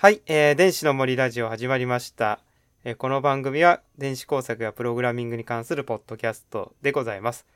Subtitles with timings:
[0.00, 2.38] はい、えー電子の森ラジオ始まりました、
[2.84, 7.46] えーこの番組は電子工作やプログラミングに関するポッドキャストでございます。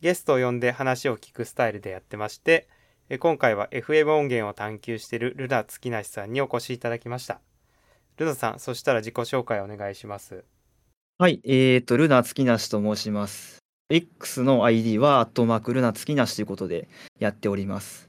[0.00, 2.68] ゲストを呼んで話を聞くスタイルでやってまして、
[3.10, 7.38] えー今回は FM 音源を探求しているルナ月梨さんにお越しいただきました。
[8.16, 10.42] ルナさん、そしたら自己紹介お願いします。
[11.18, 13.58] はい、えーと、ルナ月梨と申します。
[13.90, 18.06] X の ID は、アットマークルナ月梨ということでやっております。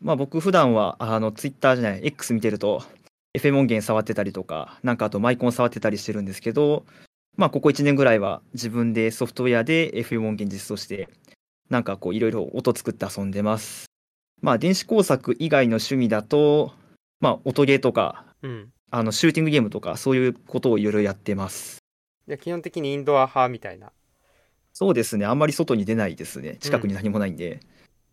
[0.00, 2.82] まあ僕普段は、あの、Twitter じゃない、X 見てると、
[3.36, 6.84] FM 音源触ってたりとか、なんかあとマイコン触ってたりしてるんですけど、
[7.36, 11.08] まあここ1年ぐらいは自分でソフトウェアで FM 音源実装して、
[11.70, 13.86] なんかこういろいろ音作って遊んでます。
[14.40, 16.72] まあ電子工作以外の趣味だと、
[17.20, 18.72] まあ音ゲーとか、うん。
[18.90, 21.78] あのシューティングゲームとかそういうことをいろいろやってます。
[22.26, 23.92] で基本的にインドア派みたいな。
[24.72, 26.56] そうですね、あんまり外に出ないですね。
[26.60, 27.60] 近くに何もないんで。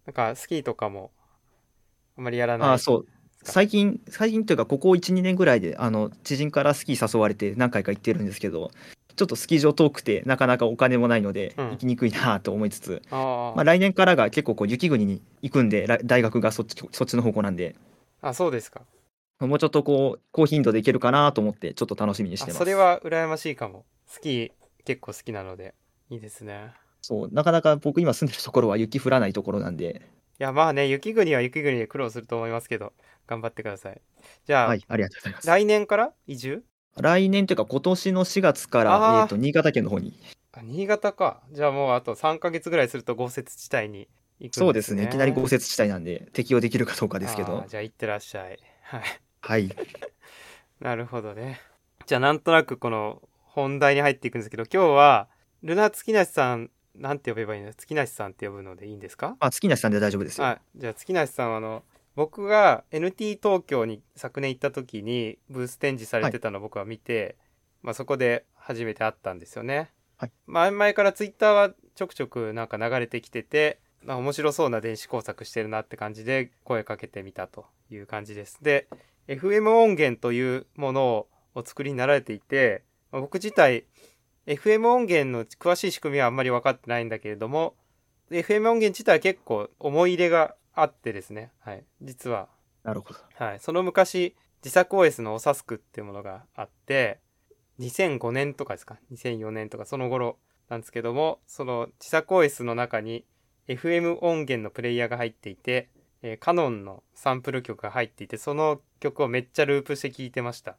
[0.06, 1.12] なんかスキーとかも
[2.18, 2.70] あんまりやらない。
[2.70, 3.08] ああ、そう。
[3.46, 8.72] 最近、最近というか、ここ1、2年ぐらいで、あの、知人からスキー誘われて何回か行ってるんですけど、
[9.16, 17.76] ちょっとスキー場遠くて、なかなかお金もないので、うん行きにくいなと思いつつ、あー、まあ、来年からが結構こう雪国に行くんで、ら大学がそっちそっちの方向なんで、
[18.22, 18.82] あ、そうですか。
[19.40, 22.56] もうちょっとこう、高頻度で行けるかなと思って、ちょっと楽しみにしてます。
[22.56, 23.86] あそれは羨ましいかも。
[24.08, 24.52] スキー
[24.86, 25.76] 結構好きなので。
[26.10, 26.72] いいですね。
[27.02, 32.94] そう、なかなか僕今住んでるところは雪降らないところなんで、いや、まあね、雪国は雪国で苦労すると思いますけど、
[33.28, 34.02] 頑張ってください。
[34.46, 35.48] じゃあ、はい、ありがとうございます。
[35.48, 36.14] 来年から？
[36.28, 36.64] 移住？
[36.98, 40.18] 来年というか、今年の4月から、えーと、新潟県の方に
[40.54, 41.42] あ、新潟か。
[41.52, 44.08] じゃあもうあと3ヶ月ぐらいすると豪雪地帯に
[44.40, 48.60] 行くんそうですね、いきなり豪雪地帯なんで、適用できるかどうかですけどじゃあ行ってらっしゃい。
[48.84, 49.02] はい。
[49.42, 49.70] はい、
[50.80, 51.60] なるほどね。
[52.06, 55.28] じゃあなんとなくこの本題に入っていくんですけど、今日は、
[55.64, 57.74] ルナ月梨さん、なんて呼べばいいの？
[57.74, 59.36] 月梨さんって呼ぶのでいいんですか？
[59.40, 60.48] あ、月梨さんで大丈夫ですよ。
[60.48, 61.84] あじゃあ月梨さんはあの
[62.16, 67.36] 僕が NT 東京に昨年行った時にブース展示されてたのを僕は見て、
[67.82, 69.92] まあ、そこで初めて会ったんですよね。
[70.18, 78.60] はい前々からツイッターはちょくちょくなんか流れてきてて、まあ、面白そうな電子工作してるなって感じで声かけてみたという感じです。
[78.62, 78.88] で
[79.28, 83.86] FM 音源というものをお作りになられていて、まあ僕自体
[84.48, 87.76] FM 音源の詳しい仕組みはあんまり分かってないんだけれども
[88.32, 92.50] FM 音源自体は結構思い入れがあってですね、はい、実は、
[92.84, 93.20] なるほど。
[93.36, 97.20] はい、その昔自作 OS のオサスクっていうものがあって
[97.80, 100.38] 2005年とかですか？2004年とかその頃
[100.70, 103.26] なんですけどもその自作 OS の中に
[103.68, 105.90] FM 音源のプレイヤーが入っていて、
[106.22, 110.78] えーカノンのサンプル曲が入っていてその曲をめっちゃループして聴いてました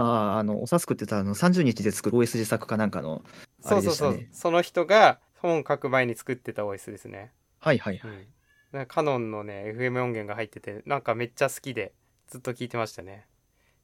[0.00, 3.22] ああ、あの、おさすくって言ったら、あの、30日で作る OS 自作かなんかの、
[3.64, 4.26] あそうそうそう。
[4.32, 8.10] その人が本書く前に作ってた OS ですねはいはいはい。
[8.10, 8.26] うん、
[8.72, 11.92] なんかカノンのね FM 音源が入っててなんかめっちゃ好きで
[12.28, 13.26] ずっと聞いてましたね。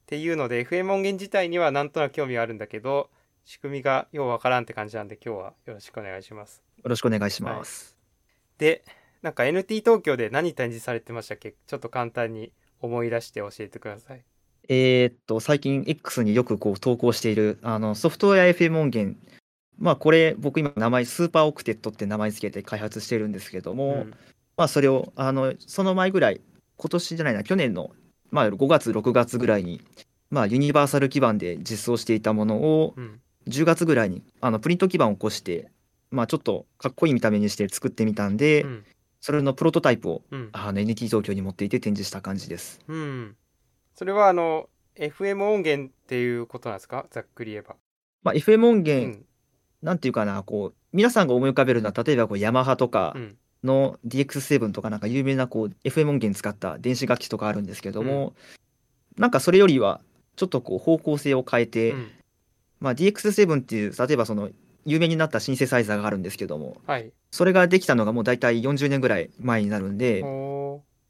[0.03, 3.09] っていうので FM 音源自体にはなんとなく興味はあるんだけど
[3.45, 6.61] 仕組みがようわからんって感じなんで今日はよろしくお願いします。
[6.77, 7.97] よろしくお願いします。
[8.57, 8.83] で
[9.21, 11.55] なんか NT 東京で何展示されてましたっけ？
[11.65, 12.51] ちょっと簡単に
[12.81, 14.23] 思い出して教えてください。
[14.69, 19.17] えーっと、最近 X によくこう投稿している、あの、ソフトウェア FM 音源。
[19.77, 24.13] まあ、これ、僕今名前、スーパーオクテットって名前付けて開発してるんですけども、うん。
[24.55, 26.41] まあ、それを、あの、その前ぐらい、
[26.77, 27.91] 今年じゃないな、去年の、
[28.31, 29.81] まあ、5月、6月ぐらいに、
[30.29, 33.19] まあ、ユニバーサル基盤で実装していたものを、うん。
[33.47, 35.69] 10月ぐらいに、あの、プリント基盤を起こして、
[36.11, 38.85] まあ、ちょっとかっこいい見た目にして作ってみたんで、うん。
[39.19, 40.49] それのプロトタイプを、うん。
[40.53, 42.79] あの、NT 東京に持っていて展示した感じです。
[42.87, 43.35] うん
[43.95, 47.05] それはあの FM 音源っていうことなんですか？
[47.11, 47.75] ざっくり言えば。
[48.23, 49.25] まあ、FM 音う源、ん。
[49.81, 53.37] なんていうかな、こう、皆さんが思い浮かべるのは、例えばこうヤマハとかうん。
[53.63, 58.33] の DX7 とかなんか有名なこう FM 音源使った電子楽器とかあるんですけども、
[59.17, 60.01] なんかそれよりは
[60.35, 62.11] ちょっとこう方向性を変えて、うん。
[62.81, 64.49] まあ、DX7 っていう例えばその
[64.85, 67.13] 有名になったシンセサイザーがあるんですけどもはい。
[67.31, 70.21] それができたのがもう大体40年ぐらい前になるんで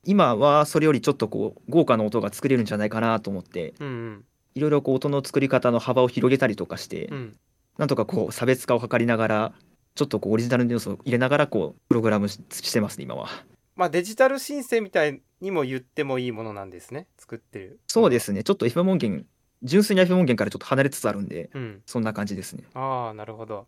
[0.05, 4.25] 今はそれよりちょっとこう豪華な音が作れるんじゃないかなと思ってうんうん。
[4.55, 7.37] いろいろこう音の作り方の幅を広げたりとかして、うん。
[7.77, 9.53] なんとかこう差別化を図りながら
[9.95, 13.29] ちょっとこうオリジナルの要素を入れながらこうプログラムししてますね今は。
[13.75, 17.79] まあデジタル申請みたいにも言ってもいいものなんですね作ってる。
[17.87, 18.43] そうですね。
[18.43, 19.25] ちょっと FM 音源
[19.63, 21.81] 純粋な FM 音源からちょっと離れつつあるんでうん。
[21.85, 22.63] そんな感じですね。
[22.73, 23.67] ああなるほど。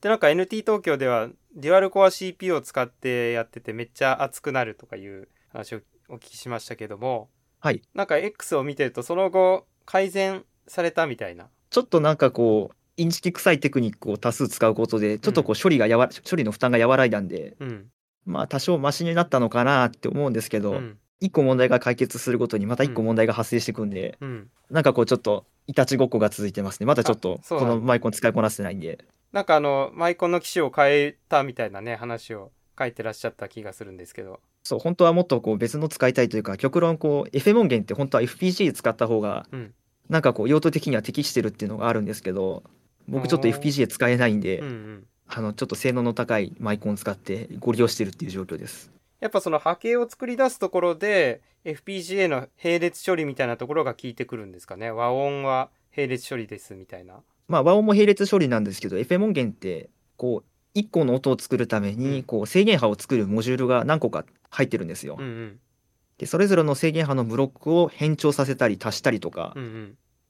[0.00, 7.30] でなんか NT 東京ではデュアルコア CPU を使ってやっててめっちゃ熱くなるとかいう話をお聞きしましたけども
[7.60, 7.80] はい。
[7.94, 11.48] なんか X を見てるとその後改善されたみたいな。
[11.70, 17.86] ちょっとなんかこうインチキ臭いテクニックを多数使うことでちょっとこう処理がやわ、処理の負担が和らいだんでうん。
[18.26, 20.98] まあ多少マシになったのかなって思うんですけど、うん。
[21.22, 23.06] 1個問題が解決するごとにまた1個うん。
[23.06, 24.48] 問題が発生していくんで、うん。
[24.70, 27.40] なんかこうちょっといたちごっこが続いてますねまだちょっと。
[27.48, 29.04] このマイコン使いこなせてないんで。
[29.32, 34.40] なんかあの、マイコンの機種を変えたみたいなね、話を書いてらっしゃった気がするんですけど。
[34.64, 39.74] そう本当はもっとこう別の使いたいというか極論こう FM 音源って本当は FPGA 使った方がうん。
[40.08, 42.62] なんかこう用途的には適してるっていうのがあるんですけど
[43.08, 45.06] 僕ちょっとおー FPGA 使えないんで、うんうん。
[45.26, 48.90] あのちょっと性能の高いマイコンを使ってご利用してるっていう状況です
[49.20, 61.98] やっぱその波形を作り出すところで FPGA の並列処理みたいなところが効いてくるんですかね和音は並列処理ですみたいなまあ和音も並列処理なんですけど FM 音源ってこう1個の音を作るためうん。
[61.98, 65.16] にこう制限波を作るモジュールが何個か入ってるんですよ。
[65.18, 65.58] うんうん。
[66.18, 69.54] でそれぞれの制限波のブロックを変調させたり足したりとか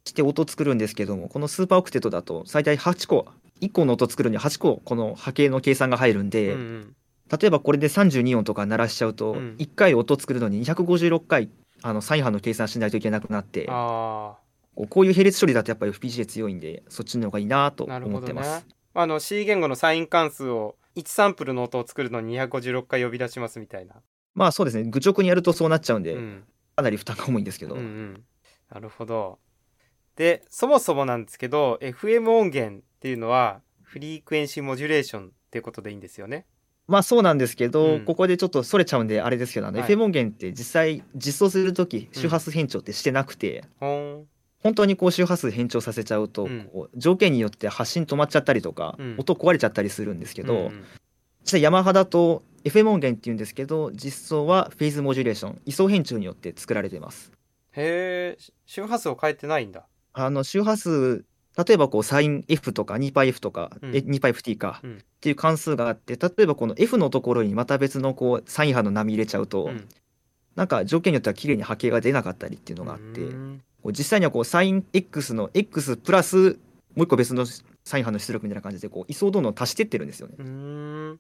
[0.05, 3.27] して音を作るんですけどもこのスーパーオクテットだと最大8個
[3.61, 6.97] 1個の音を作るには8個この波形の計算が入るんうんで、うん。
[7.39, 9.57] 例えばこれで32音とか鳴らしちゃうと、うん。
[9.59, 11.51] 1回音を作るのに256回
[11.83, 14.37] あのサイン波の計算しないといけなくなってあ
[14.89, 18.67] こういう並列処理だとやっぱり FPGA 強いんでそっちの方がいいなと思ってます。
[18.95, 23.97] あの C 言語のサイン関数を1サンプルの音を作るのに256回呼び出しますみたいな、
[24.35, 24.85] まあそうですね。
[24.85, 26.45] 愚直にやるとそうなっちゃうんで、うん、
[26.77, 28.25] かなり負担が重いんですけど、うんうん。
[28.73, 29.39] なるほど。
[30.17, 36.47] でそもそもなんですけど FM 音源っていうのはフリークエンシーモジュレーションっていうことでいいんですよね。
[36.87, 38.05] まあそうなんですけど、うん。
[38.05, 39.91] ここでちょっとそれちゃうんであれですけどあの、はい。
[39.91, 44.27] FM 音源って実際実装する時うん周波数変調ってしてなくて、ほーん
[44.65, 46.71] 本当にこう周波数変調させちゃうと、うん。
[46.73, 49.17] こう条件によって発信止まっちゃったりとか、うん。
[49.19, 50.73] 音壊れちゃったりするんですけど、
[51.43, 57.31] 実際ヤマハだと FM 音源っていうんですけど実装はフェーズモジュレーション位相変調によって作られています。
[57.73, 59.87] へえ周波数を変えてないんだ。
[60.15, 61.27] あの周波数
[61.57, 63.95] 例えばこうサイン F とか 2πF とか、うん。
[63.95, 64.93] え 2πFT か、うん。
[64.95, 69.87] っていう関数があって例えばこの F のところにまた別のこうサイン波の波入れちゃうと、うん。
[70.57, 76.59] なんか条件によっては綺麗に波形が出なかったりっていうのがあって、うーん実際にはこうサイン X の X プラス
[76.95, 77.45] もう一個別の
[77.85, 81.19] サイン波の出力みたいな感じでこう位相どんどん足してってるんですよね。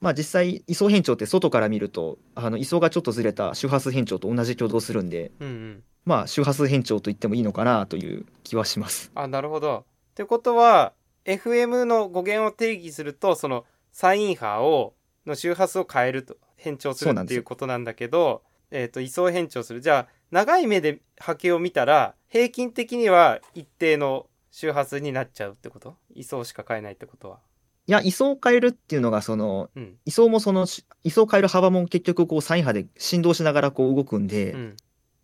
[0.00, 5.82] まあ実際位相変調って外から見るとあの位相がちょっとずれた周波数変調と同じ挙動するんでうんうん。
[6.04, 9.12] まあ周波数変調と言ってもいいのかなという気はします。
[9.14, 9.84] あなるほど。
[10.12, 10.92] ってことは
[11.24, 18.42] FM の語源を定義するとそのサイン波をの周波数を変えると変調するっていうことなんだけど
[18.72, 19.80] えっ、と位相変調する。
[19.80, 25.94] じゃあ長い目で波形を見たら平均的には一定の周波数になっちゃうってこと？
[26.14, 27.38] 位相しか変えないってことは。
[27.86, 29.96] いや位相を変えるっていうのがそのうん。
[30.06, 34.76] 位相もそのし位相を変える幅も結局こうサイン波で振動しながらこう動くんで、うん。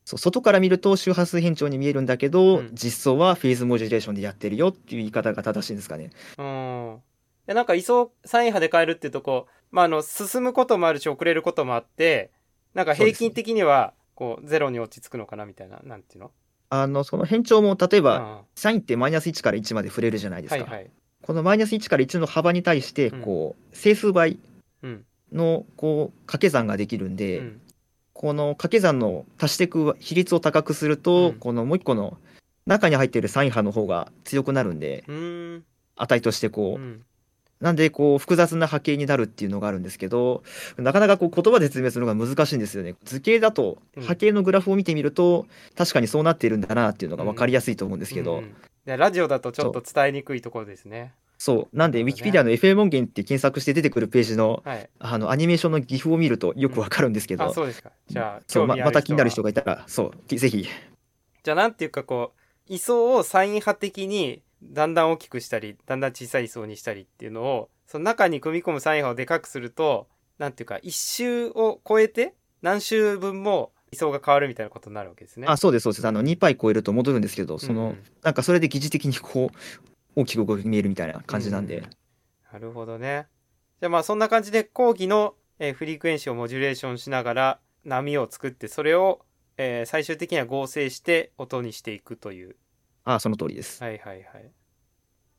[0.05, 2.71] そう外から見ると周波数変調に見えるんだけど、うん。
[2.75, 6.11] 実装はフェーズモジュレーションでやってるよっていう言い方が正しいんですかね。
[6.37, 6.99] うん
[7.47, 12.31] なんか位相サイン波で変えるっていうとこう、まあ、あの進むこともあるし遅れることもあって
[12.75, 16.33] なんか平均的にはこうゼロに落ち着くのかなみたいななんていうの？
[16.71, 20.65] あのその変調も例えば、あサインってマイナス1から1まで触れるじゃないですか。
[20.65, 20.91] はいはい。
[21.23, 23.21] このマイナス1から1の幅に対してうん。
[23.21, 24.41] こう整数倍
[24.83, 25.05] うん。
[25.33, 27.61] のこう掛け算ができるんで、うん。
[28.13, 31.35] この掛け算の足していく比率を高くすると、うん。
[31.35, 32.19] このもう一個の
[32.67, 35.05] 中に入っているサイン波の方が強くなるんで
[35.95, 37.05] 値としてこう、うん
[37.61, 40.45] なんでこう複雑な波形になるっていうのがあるんですけど
[40.77, 42.95] なかなかこう言葉で説明するのが難しいんですよね。
[43.05, 44.03] 図形だとうん。
[44.05, 45.47] 波形のグラフを見てみると、
[45.77, 48.55] 確かにそうなっているんだなっていうのが分かりやすいと思うんですけど、うん
[48.89, 51.13] でラジオだとちょっと伝えにくいところですね。
[51.37, 51.77] そう。
[51.77, 54.89] なんでウィキペディアの FM 音源って検索して出てくるページのはい。
[54.99, 57.91] あのアニメーションの技法を見るとよくわかるんですけど、あそうですか。
[58.09, 60.67] じゃあそうままた気になる人はがいたらそうぜひ。
[61.43, 75.47] じゃあなんていうかこう位相をサイン波的にだんだん大きくしたりだんだん小さい位相にしたりっていうのをその中に組み込むサイン波をでかくするとなんていうか一周を超えて何周分も位相が変わるみたいなことになるわけですね。
[75.49, 83.27] あそうですそうですあの2パイ超えると戻るんですけどその、うんうんなんかそれで疑似的にこう大きく動き見えるみたいな感じなんで、うなるほどね。
[83.81, 89.25] じゃあまあそんな感じで講義の、えーフリークエンシーをモジュレーションしながら波を作ってそれを、
[89.57, 92.57] えー最終的には合成して音にしていくという。
[93.15, 94.51] あその通りですはいはいはい。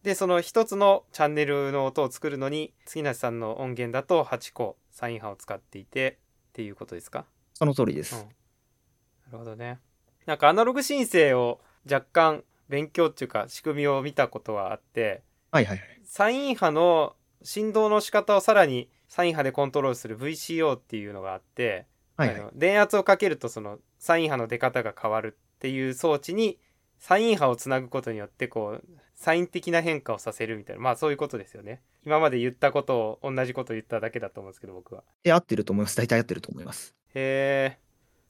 [0.03, 7.25] でその一つのチャンネルの音を作るのに月梨さんの音源だと8個サイン波を使っていてっていうことですか？
[7.53, 9.79] その通りです、うんなるほどね。
[10.25, 15.21] なんかアナログ申請を若干勉強っていうか仕組みを見たことはあって
[15.51, 21.85] はいはいはいサイン波の振動の仕方をさらにサイン波でコントロールする VCO っていうのがあって、
[22.15, 26.59] はいはいあの電圧をかけるとそのサイン波の出方が変わるっていう装置に
[26.99, 28.83] サイン波をつなぐことによってこう
[29.15, 31.81] サイン的な変化をさせるみたいなまあそういうことですよね。
[32.05, 35.03] 今まで言ったことを同じことを言っただけだと思うんですけど僕は。
[35.23, 35.97] で合ってると思います？
[35.97, 36.95] 大体合ってると思います。
[37.15, 37.79] へえ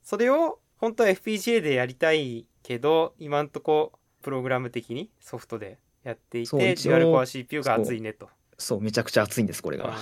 [0.03, 8.29] それを本当は FPGA でやりたいけど今んとこプログラム的にソフトでやっていてデュアルコア CPU が熱いねと。
[8.57, 9.95] そうめちゃくちゃ熱いんですこれが。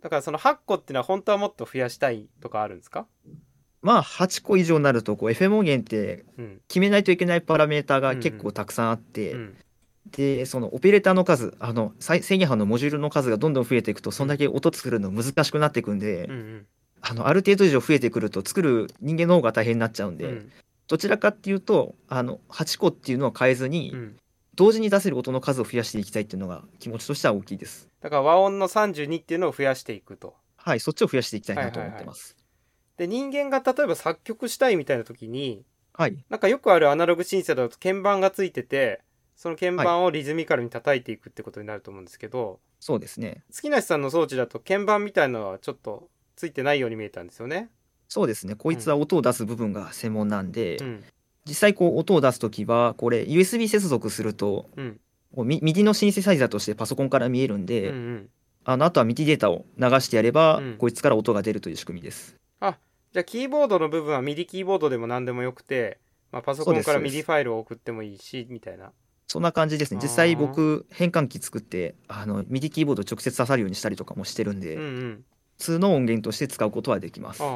[0.00, 3.06] だからその8個っていうのは本当はもっと増やしたいとかあるんですか？
[3.84, 6.60] まあ8個以上になるとこう FM 音源ってうん。
[6.66, 9.56] 決めないといけないパラメーターが結構たくさんあって、うん。
[10.10, 16.28] でそのオペレーターの数あの再制限波のモジュールの数がどんどん増えていくとそんだけ音作るの難しくなっていくんで、
[17.02, 20.52] あのある程度以上増えてくると作る人間の方が大変になっちゃうんで、うん。
[20.88, 24.16] どちらかっていうとあの8個っていうのは変えずに、うん。
[24.54, 27.90] 同時に出せる音の数を増やしていきたいっていうのが気持ちとしては大きいです。
[28.00, 30.34] だから和音の32っていうのを増やしていくと。
[30.64, 32.36] はいそっちを増やしていきたいなと思ってます
[32.96, 35.64] で人間が例えば作曲したいみたいな時に
[35.96, 36.24] はい。
[36.28, 39.00] なんかよくあるアナログシンセだと鍵盤がついてて
[39.36, 43.42] その鍵盤をリズミカルに叩いていくってことになると思うんですけど、そうですね。
[43.50, 47.68] 月梨さんの装置だと鍵盤みたいなのはちょっとついてないように見えたんですよね。
[48.08, 48.54] そうですね。
[48.54, 51.04] こいつは音を出す部分が専門なんで、うん。
[51.46, 55.00] 実際こう音を出す時はこれ USB 接続するとうん。
[55.34, 58.28] こうミ MIDI のシンセサイザーとしてパソコンから見えるんうんで、うん。
[58.64, 60.76] あのあとは MIDI データを流してやれば、うん。
[60.78, 62.36] こいつから音が出るという仕組みです
[62.72, 65.98] じゃあキーボードの部分は MIDI キーボードでも何でもよくて、
[66.32, 68.92] まあ、パソコンから MIDI ファイルを送ってもいいしみたいな。
[69.26, 70.00] そんな感じですね。
[70.02, 75.24] 実際僕変換器作ってあの MIDI キーボード直接刺さるようにしたりとかもしてるんで、うんうん。
[75.58, 77.42] 普通の音源として使うことはできます。
[77.42, 77.50] ああ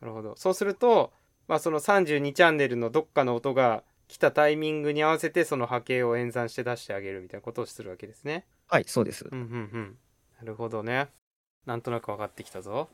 [0.00, 0.34] なるほど。
[0.36, 1.12] そうすると、
[1.48, 8.46] まあ、その32チャンネルのどっかの音が来たタイミングに合わせてその波形を演算して出してあげるみたいなことをするわけですね。
[8.68, 9.26] はいそうです。
[9.30, 9.46] うんうんう
[9.78, 9.96] ん。
[10.40, 11.08] なるほどね。
[11.66, 12.88] なんとなく分かってきたぞ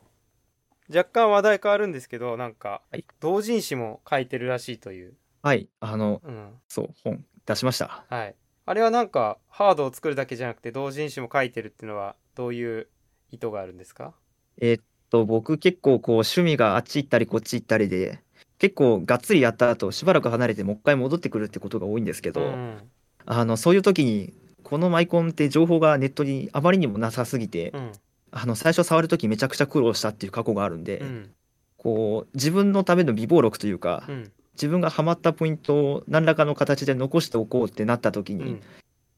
[0.89, 3.05] 若干話題変わるんですけどなんかはい。
[3.21, 5.69] 同人誌も書いてるらしいという、はい。
[5.81, 6.49] あのうん。
[6.69, 8.05] そう本出しました。
[8.09, 8.35] はい、
[8.67, 12.89] あれはなんかハードを作るだけじゃなくて同人誌も書いてるっていうのはどういう
[13.31, 14.15] 意図があるんですか？
[14.59, 18.21] えーっと僕結構こう趣味があっち行ったりこっち行ったりで
[18.59, 22.79] 結構がっつりやった後しばらく離れてもう一回戻ってくるってことが多いんですけど、うん
[23.27, 27.93] あのそういう時にこのマイコンって情報がネットにあまりにもなさすぎて、うん
[28.35, 31.31] あの最初触る時めちゃくちゃ苦労したっていう過去があるんで、うん。
[31.79, 34.33] こう自分のための備忘録というか、うん。
[34.55, 38.61] 自分がハマったポイントを何らかの形で残しておこうってなった時に、うん。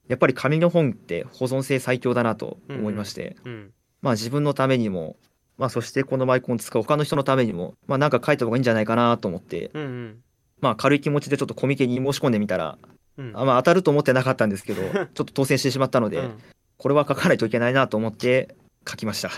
[0.09, 3.73] やっぱり紙の本って保存性最強だなと思いまして、うん。
[4.03, 5.17] まあ自分のためにも、
[5.57, 10.17] まあ、そしてこのマイコンを使う他の人のためにも、まあ、なんか書いた方がいいんじゃないかなと思って、うんうん。
[10.61, 12.77] まあ軽い気持ちでちょっとコミケに申し込んでみたら、
[13.17, 13.33] うん。
[13.35, 16.39] あまあ当たると思ってなかったんですけどちょっと当選してしまったので、うん。
[16.77, 18.55] これは書かないといけないなと思って
[18.89, 19.31] 書きました。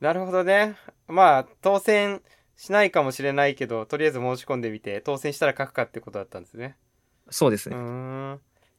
[0.00, 0.76] なるほどね。
[1.08, 2.22] まあ当選
[2.56, 6.76] しないかもしれないけどとりあえず申し込んでみて当選したら書くかってことだったんですね。
[7.26, 7.76] うそうですね、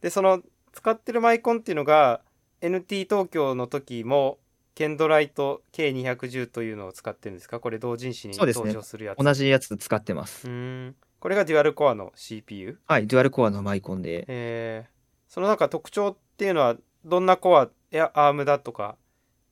[0.01, 0.41] でその
[0.73, 2.21] 使ってるマイコンっていうのが
[2.61, 4.37] NT 東京の時も
[4.75, 7.59] ケンドライト K210 というのを使ってるんですか？
[7.59, 9.23] これ同人誌に登場するやつ。
[9.23, 10.95] 同じやつ使ってます、うーん。
[11.19, 14.25] これがデュアルコアの CPU はいデュアルコアのマイコンで。
[14.27, 14.89] えー、
[15.27, 18.95] そのなんか特徴っていうのはどんなコアやアームだとか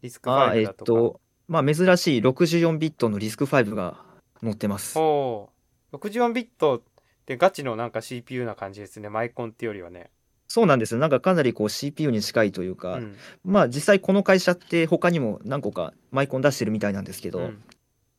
[0.01, 4.01] リスクあえ5だとか、っとまあ珍しい64ビットのリスク5が
[4.41, 4.97] 載ってます。
[4.97, 5.49] おお
[5.93, 6.81] 64ビットっ
[7.25, 9.09] てガチのなんか CPU な感じですね。
[9.09, 10.11] マイコンっていうよりはね、
[10.47, 13.15] そうなんですなんかかなりこう CPU に近いというか、うん。
[13.43, 17.63] まあ実際この会社って他にも何個かマイコン出してるみたいなんですけど、うん。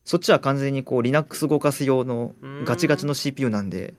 [0.05, 2.33] そっちは完全にこう Linux 動かす用の
[2.65, 3.93] ガチガチの CPU なんで、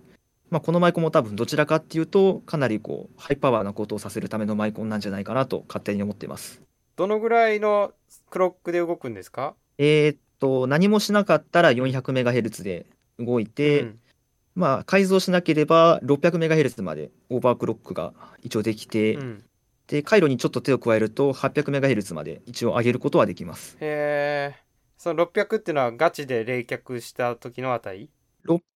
[0.51, 6.63] まあ、このマイコンも多分どちらかっていうとかなりこうハイパワーなことをさせるためのマイコンなんじゃないかなと勝手に思ってます。
[6.97, 7.93] どのぐらいの
[8.31, 9.55] クロックで動くんですか？
[9.79, 12.87] えーっと何もしなかったら 400MHz で
[13.19, 13.99] 動いて、うん。
[14.55, 19.45] まあ改造しなければ 600MHz までオーバークロックが一応できて、うん。
[19.87, 23.77] で回路にちょっと手を加えると 800MHz まで一応上げることはできます。
[23.81, 24.57] へえ
[24.99, 28.09] その600っていうのはガチで冷却した時の値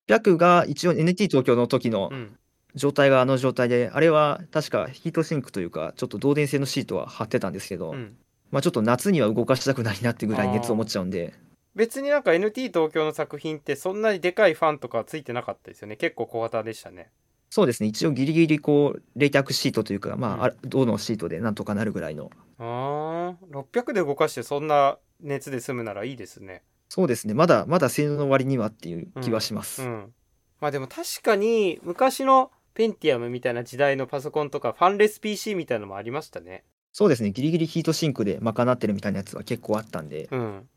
[0.09, 2.39] ？600が一応 NT 東京の時のうん
[2.75, 8.17] 状態があの状態で、あれは確かヒートシンクというかちょっと導電性のシートは貼ってたんですけど、うん。
[8.51, 11.35] まあちょっと夏には動かしたくないなってぐらい熱を持っちゃうんで。
[11.75, 15.97] 別になんか NT 東京の作品ってそんなにでかいファンとかはついてなかったですよね。
[15.97, 17.11] 結構小型でしたね。
[17.51, 17.89] そうですね。
[17.89, 20.43] 一応ギリギリこう冷却シートというかまあ、うん。
[20.45, 22.31] あ銅のシートでなんとかなるぐらいの。
[22.59, 23.35] あー。
[23.51, 26.63] 600で動かしてそんな熱で済むならいいですね。
[26.89, 27.35] そうですね。
[27.35, 30.13] まだまだ性能の割にはっていう気はします、うん。
[30.61, 36.65] まあでも確かに昔のペンティアムみたいな時代のパソコンとかファンレス PC みたいなのもありましたね。
[36.93, 37.31] そうですね。
[37.31, 40.29] ギリギリヒートシンクで賄ってるみたいなやつは結構あったんで。
[40.31, 40.69] うん。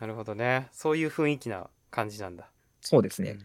[0.00, 0.68] なるほどね。
[0.72, 2.50] そういう雰囲気な感じなんだ。
[2.80, 3.38] そうですね、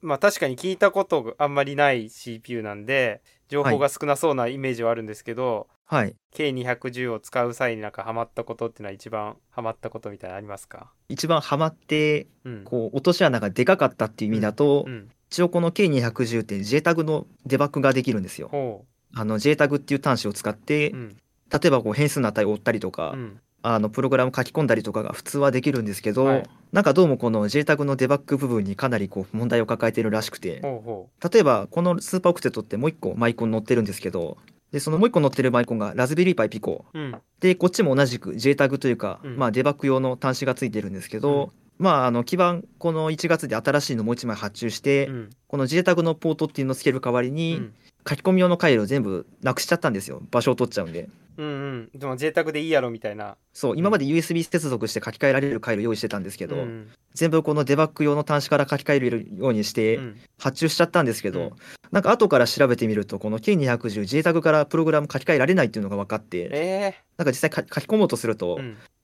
[0.00, 6.16] まあ確かに聞いたことがあんまりない CPU なんで情報が少なそうなイメージはあるんですけど、はい。
[6.34, 12.64] K210 を使う際になんかハマったことっていうのは一番ハマったことみたいなのありますか一番ハマって、うん。
[12.64, 15.08] こう、落とし穴がでかかったっていう意味だと、うん。
[15.36, 18.48] 一応この K210 って JTAG のデバッグができるんですよ。
[18.48, 20.96] ほあの JTAG っていう端子を使って、う。
[20.96, 21.16] うん。
[21.50, 23.40] 例えばこう変数の値を追ったりとか、うん。
[23.60, 34.38] あのプログラム書き込んだりとかが普通はできるんですけど、はいなんかどうもこの JTAG のデバッグ部分にかなりこう問題を抱えているらしくて、例えばこのスーパーオクテットってもう一個マイコン載ってるんですけど
[34.72, 36.98] でそのもう一個載ってるマイコンがラズベリーパイピコう。
[36.98, 37.14] うん。
[37.40, 45.30] でこっちも同じく JTAG というか、うんまあ、デバッグ用の端子がついてるんですけど、まああの基盤この1月で新しいのもう1枚発注して、うん。
[45.48, 47.74] この JTAG のポートっていうのをつける代わりうに、ん。
[48.08, 51.90] 書き込み用の回路を全部なくしちゃったんですよ場所を取っちゃうんでうんうん。
[51.92, 53.36] でも贅沢でいいやろみたいな。
[53.52, 56.90] そう今まで USB 接続して書き換えられる回路用意してたんですけど、うん。
[57.14, 60.20] 全部このデバッグ用の端子から書き換えるようにしてうん。
[60.38, 61.50] 発注しちゃったんですけど、うん
[61.92, 63.78] なんか後から調べてみるとこの K210
[64.22, 68.58] JTAG からプログラム書き換えられないっていうのが分かってえなんか実際書書き込もうとすると。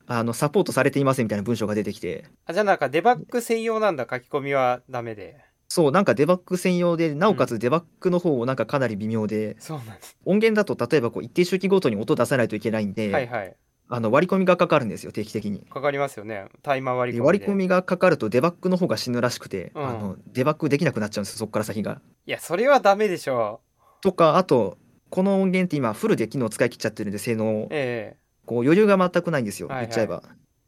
[0.07, 5.39] あのサポートされていませんみたいな文章が出てきてあ、じゃあなんかデバッグ専用なんだ、書き込みはダメで。
[5.69, 10.19] そうなんかデバッグ専用でなおかつデバッグの方もなんかかなり微妙で、そうなんです。
[10.27, 13.57] 音源だと例えばこう一定周期ごとに音出さないといけないんで、はいはい。
[13.89, 15.61] あの割り込みがかかるんですよ定期的に。
[15.61, 16.47] かかりますよね。
[16.63, 22.01] タイマー割り込み割り込みがかかるとデバッグの方が死ぬらしくて、うんあのデバッグできなくなっちゃうんですよそこから先が。
[22.27, 23.61] いや、それはダメでしょ
[24.03, 24.79] とかあと
[25.11, 27.69] この音源って今フルで機能使い切っちゃってるんで性能う。
[27.71, 30.23] えこう余裕が全くないんですよ、はいはい言っちゃえば。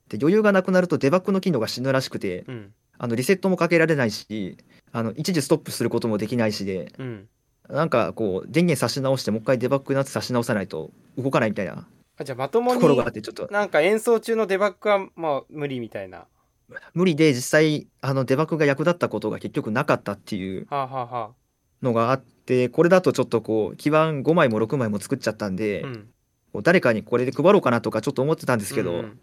[0.09, 2.73] で余裕がなくなるとデバッグの機能が死ぬらしくてえうん。
[2.97, 4.57] あのリセットもかけられないし
[4.93, 7.29] あの一時ストップすることもできないしでうん。
[7.69, 11.87] なんかこう電源差し直してもう一回デバッグのやつ差し直さないと動かないみたいな
[12.19, 16.27] あ、じゃあまともところがあっに、てちょっとなんか演奏中のデバッグはもう無理みたいな。
[16.95, 21.31] 無理で実際あのデバッグが役立ったことが結局なかったっていうはあ、はあは
[21.83, 26.09] のがあってこれだとちょっとこう基盤5枚も6枚も作っちゃったんで、あ、うん。
[26.63, 29.19] 誰かにこれで配ろうかなとかちょっと思ってたんですけど、うん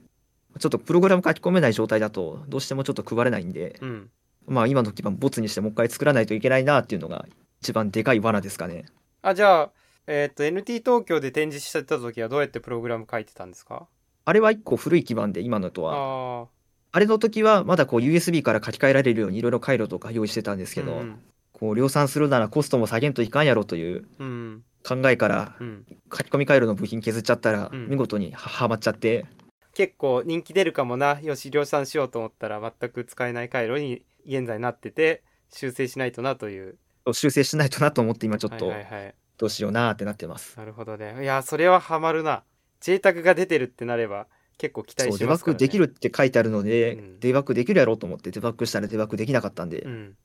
[0.60, 4.10] ちょっとプログラム書き込めない状態だとどうしてもちょっと配れないんで、うん。
[4.48, 7.26] まあ今の基盤ボツにしてもう一回作らないといけないなっていうのが
[7.62, 8.84] 一番でかい罠ですかね。
[9.22, 9.72] あ、じゃあ、
[10.08, 13.88] えっ、と、NT 東京で展示してた時はどうやってプログラム書いてたんですか？
[14.26, 16.48] あれは一個古い基盤で今のとは
[16.92, 17.00] あ。
[17.00, 21.20] れの時はまだこう USB から書き換えられるようにいろいろ回路とか用意してたんですけど、うん
[21.54, 24.64] こう量産するならコストも下げんといかんやろといううん。
[24.88, 25.86] 考えからうん。
[26.12, 29.26] 書き込み回路の部品削っちゃったらうん見事にははまっちゃって、
[29.74, 31.20] 結構人気出るかもな。
[31.22, 36.78] よし、量産しようと思ったら全く使えない回路に現在なってて、修正しないとなという。
[37.14, 39.16] 修正しないとなと思って今ちょっとはいはいはい。
[39.38, 40.58] どうしようなってなってます。
[40.58, 41.24] なるほどね。
[41.24, 42.44] いや、それはハマるな。
[42.82, 45.58] JTAG が出てるってなれば結構期待そうデバッしますから、ね。
[45.58, 50.16] グできるって書いてあるので、うんデバッグできるやろうと思ってデバッグしたらデバッグできなかったんで、うん。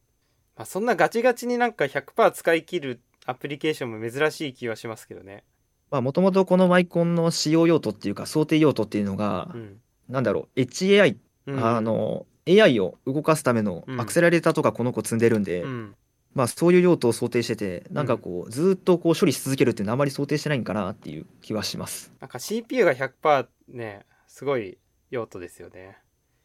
[0.56, 5.44] まあ、そんなガチガチになんか100%使い切るアプリケーションも珍しい気はしますけどね。
[5.90, 9.80] まあもともとこのマイコンの使用用途っていうか想定用途っていうのが、うん。
[10.08, 15.94] なんだろう HAI、うんあ、の AI を動かすためのうんアクセラレーターとかこの子積んでるんで、うん。
[16.34, 24.78] まあそういう用途を想定しててなんかこうずーっとこう処理し続けるっていうのはあまり想定してないんかなっていう気はしますなんか CPU が100%ね、すごい
[25.10, 25.98] 用途ですよね。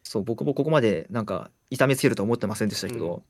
[0.04, 3.24] そう僕もここまでなんか痛めつけるとは思ってませんでしたけど、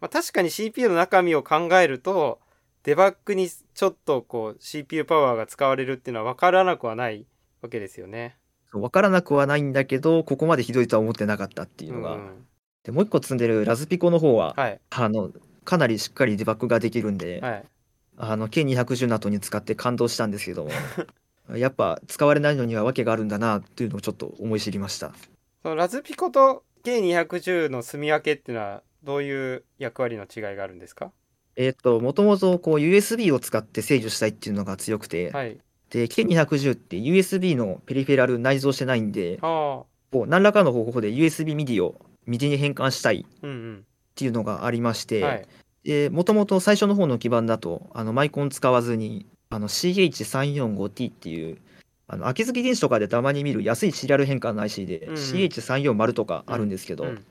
[0.00, 2.40] まあ、確かに CPU の中身を考えると、
[2.82, 7.26] デバッグにちょっとこう CPU パワーが使われるっていうのは分からなくはない
[7.62, 8.36] わけですよね。
[8.72, 12.46] 分からなくはないんだけどここまでひどいとは思ってなかったっていうのが、ん
[12.84, 14.80] でもう一個積んでるラズピコの方は、はい。
[14.90, 15.30] あの
[15.64, 17.64] かなりしっかりデバッグができるんで、はい。
[18.16, 20.70] あの K210 の後に使って感動したんですけども
[21.56, 25.14] やっぱ使われないのには訳があるんだなっていうのをちょっと思い知りました
[25.62, 31.12] そのラズピコと K210 の住み分けっていうのはどういう役割の違いがあるんですか？
[31.60, 35.58] えっ、ともともとこう USB を使って制御したいっていうのが強くて、はい。
[35.90, 39.38] で K210 って USB のペリフェラル内蔵してないんで。
[39.38, 39.86] こ
[40.24, 43.84] う何らかの方法で USB MIDI を MIDI に変換したいっうん
[44.16, 45.44] ていうのがありましうん。
[45.84, 51.58] て、もともと最初の方の基盤だとあのマイコン使わずにあの CH345T っていう
[52.08, 57.24] あの秋月電子とかでたまに見る安いシリアル変換の IC で、うんうん CH340 とかあるんですけど、うん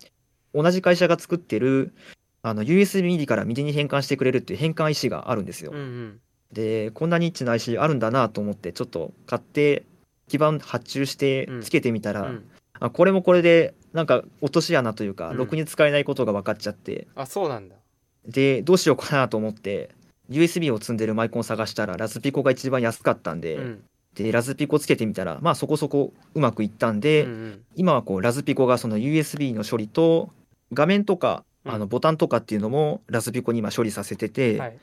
[0.51, 1.93] 同じ会社が作ってる
[2.41, 5.71] あの USB MIDI から MIDI に変換してくれるっていう変換 IC があるんですよ。
[5.71, 6.19] うんうん。
[6.51, 9.85] でこんなニッチな IC あるんだなと思ってちょっと買って
[10.27, 12.49] 基盤発注してうんつけてみたら、うん
[12.81, 17.75] あこれもこれでなんか落とし穴というか、うんろくに使えないことが分かっちゃってあ、そうなんだ。
[18.25, 19.89] でどうしようかなと思って
[20.29, 23.83] USB を積んでるマイコンを探したらラズピコが一番安かったんで,、うん。
[24.15, 30.29] でラズピコつけてみたらまあそこそこうまくいったんで、うんうん今はこうラズピコがその USB の処理と
[30.71, 34.77] 画面とかうんあのボタンとかっていうのもラズピコに今処理させてて、はい。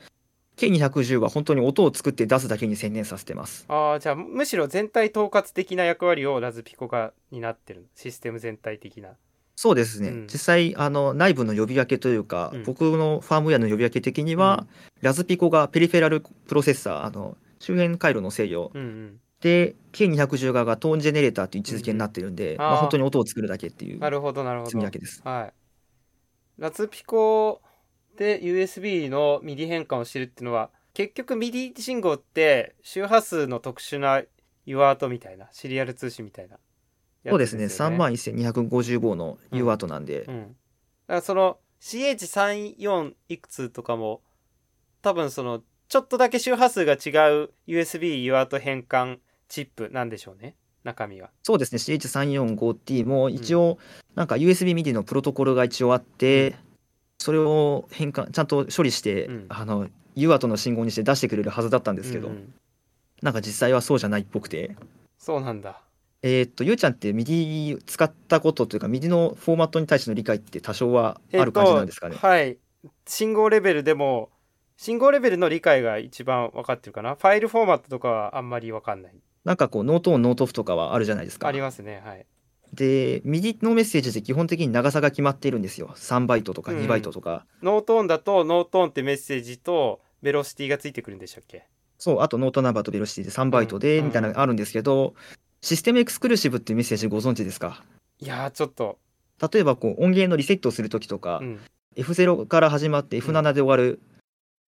[0.57, 3.65] K210 は本当に音を作って出すだけに専念させてます。
[3.69, 9.11] ああじゃあむしろ全体統括的な役割をラズピコが担ってるシステム全体的な。
[9.55, 10.27] そうですね、うん。
[10.27, 12.63] 実際あの内部の呼び分けというか、うん。
[12.63, 14.67] 僕のファームウェアの呼び分け的には、
[15.01, 19.19] ラズピコがペリフェラルプロセッサーあの周辺回路の制御うんうん。
[19.41, 22.73] で K210 側がトーンジェネレーターという位置づけになってるんで、まあ、うん。
[22.73, 22.79] あー。
[22.81, 24.69] 本当に音を作るだけっていうなるほどなるほど。
[24.69, 25.21] 積み分けです。
[25.23, 25.53] はい
[26.57, 27.61] ラズピコ
[28.17, 34.23] で USB の MIDI 変換をしてるっていうのは結局 MIDI 信号って周波数の特殊な
[34.65, 36.57] UART みたいなシリアル通信みたいな
[37.23, 37.63] やつそうですね。
[37.63, 40.53] よ3万1255の UART なんで、うん、だか
[41.07, 44.21] らその CH34 いくつとかも
[45.01, 50.55] 多分そのちょっとだけ周波数が違う USB UART 変換チップなんでしょうね
[50.87, 51.77] 中身はそうですね。
[51.77, 53.77] CH345T も一応
[54.15, 56.55] なんか USB MIDI のプロトコルが一応あって、
[57.19, 59.45] それを変換ちゃんと処理して、うん。
[59.49, 62.53] あの UART の信号にして出してくれるはずだったんですけど、うんうん。
[63.21, 64.75] なんか実際はそうじゃないっぽくて。
[65.19, 65.81] そうなんだ。
[66.23, 72.57] えーっとゆうちゃんって MIDI 使ったことというか MIDI のフォーマットに対しての理解って多少はある感じなんですかね、えっとはい。
[73.05, 74.29] 信号レベルでも
[74.77, 77.15] 信号レベルの理解が一番分かってるかな。
[77.15, 79.13] ファイルフォーマットとかはあんまり分かんない
[79.47, 81.47] なんかこうノートオンノートオフとかはあるじゃないですか。
[81.47, 82.25] ありますねはい。
[82.73, 85.93] で MIDI のメッセージって基本的に長さが決まっているんですよ。
[85.95, 86.79] 3バイトとかうん。
[86.79, 91.65] 2バイトとか、ノートオンだとノートオンってメッセージとベロシティがついてくるんでしたっけ？
[91.97, 95.13] そうあとノートナンバーとベロシティで3バイトでうんみたいなのがあるんですけど、
[95.61, 97.85] システムエクスクルーシブっていうメッセージご存知ですか？
[98.19, 98.99] いやーちょっと、
[99.51, 101.59] 例えばこう音源のリセットをするときとか、うん。
[101.95, 104.01] F0 から始まって F7 で終わる、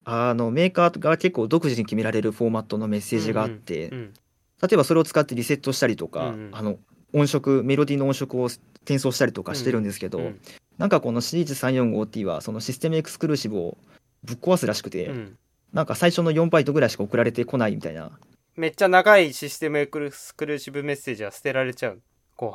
[0.05, 4.13] あのメーカーが結構独自に決められるフォーマットのメッセージがあって、うん
[4.61, 6.49] 例えばそれを使ってリセットしたりとか、うんうん。
[6.53, 6.77] あの
[7.13, 10.41] 音色メロディーの音色を転送したりとかしてるんですけど、うん
[10.77, 13.77] なんかこのシリーズ 345T はそのシステムエクスクルーシブを
[14.23, 15.37] ぶっ壊すらしくて、うん。
[15.73, 18.11] なんか最初の4バイトぐらいしか送られてこないみたいな。
[18.55, 22.01] めっちゃ長いシステムエクスクルーシブメッセージは捨てられちゃう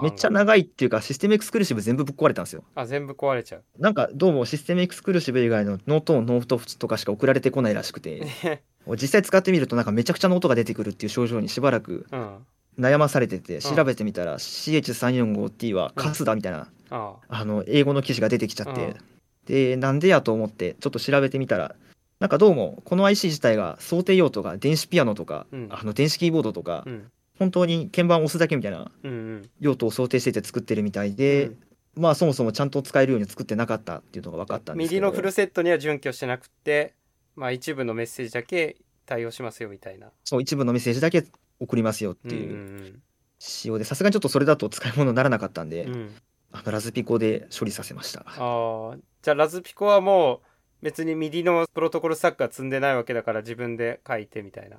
[0.02, 2.64] めっちゃ長いっていうかシステムエクスクルーシブ全部ぶっ壊れたんですよ。
[2.74, 3.64] あ全部壊れちゃう。
[3.78, 8.26] なんかどうもシステムエクスクルーシブ以外のノートオンノートオフとかしか送られてこないらしくて
[8.92, 12.46] 実際使ってみるとなんかめちゃくちゃな音が出てくるっていう症状にしばらくうん。
[12.78, 13.60] 悩まされててん。
[13.60, 18.86] 調べてみたら CH345T はカスだみたいなああの英語の記事が出てきちゃって。
[18.86, 18.96] うん。
[19.46, 21.74] でなんでやと思ってちょっと調べてみたら
[22.18, 25.68] なんかどうもこの IC 自体が想定用途が電子ピアノとかうん。
[25.70, 27.10] あの電子キーボードとかうん。
[27.38, 28.92] 本当に鍵盤を押すだけみたいな
[29.58, 32.02] 用途を想定してて作ってるみたいで、うん。
[32.02, 35.00] まあそもそもちゃんと使えるように作ってなかったっていうのが分かったんですけど。
[35.00, 36.94] 右のフルセットには準拠してなくて
[37.36, 40.10] まあ一部のメッセージだけ対応しますよみたいな。
[40.24, 41.24] そう一部のメッセージだけ
[41.60, 43.00] 送りますよってうんいう
[43.38, 45.94] 仕様でさすがにちょっとそれだと使い物にならなかったんで、うん。
[45.94, 46.14] うん
[46.56, 48.20] あのラズピコで処理させました。
[48.20, 50.40] ああじゃあラズピコはもう
[50.82, 54.76] 別にミディのプロトコルスタックは積んでないわけだから自分で書いてみたいな。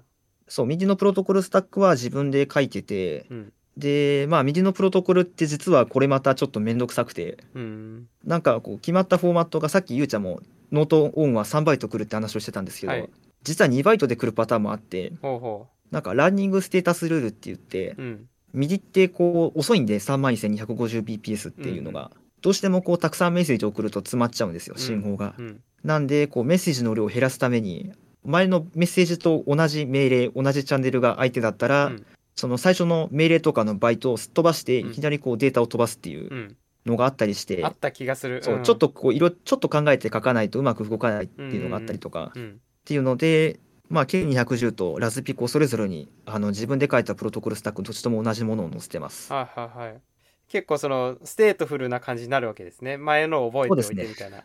[0.48, 7.38] そう MIDI のプロトコルスタックは自分で書いててうんでまあ MIDI のプロトコルって実はこれまたちょっと面倒くさくて。
[7.54, 8.08] うん。
[8.24, 13.10] なんかこう決まったフォーマットがさっきゆうちゃんもノートオンは3バイト来るって話をしてたんですけど、はい。
[13.44, 22.10] 実は2バイトで来るパターンもあってほなんかランニングステータスルールって言ってううんミディってこう遅いんで 31,250bps っていうのが、
[22.42, 25.36] どうしてもこうたくさんメッセージを送ると詰まっちゃうんですよ信号が。
[25.38, 25.62] うん。
[25.84, 27.92] なんでこうメッセージの量を減らすために
[28.24, 36.58] 前のメッセージと同じ命令同じチャンネルが相手だったら、うんその最初の命令とかのバイトをすっ飛ばしてうんいきなりこうデータを飛ばすっていううん。
[36.86, 38.44] のがあったりして、あった気がする。
[38.44, 42.62] そうちょっとこう色ちょっと考えて書かないとうまく動かないっていうのがあったりとか、っうん。
[42.86, 43.60] ていうので。
[43.88, 49.32] まあ、K210 とラズピコそれぞれにあの自分で書いたプロトコルスタックどっちとも同じものを載せてます。
[49.32, 50.02] はいはいはい。
[50.48, 52.98] 結構そのステートフルな感じになるわけですね。
[52.98, 54.44] 前のを覚えておいてみたいな。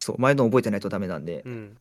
[0.00, 1.78] そう前の覚えてないとダメなんで、うん。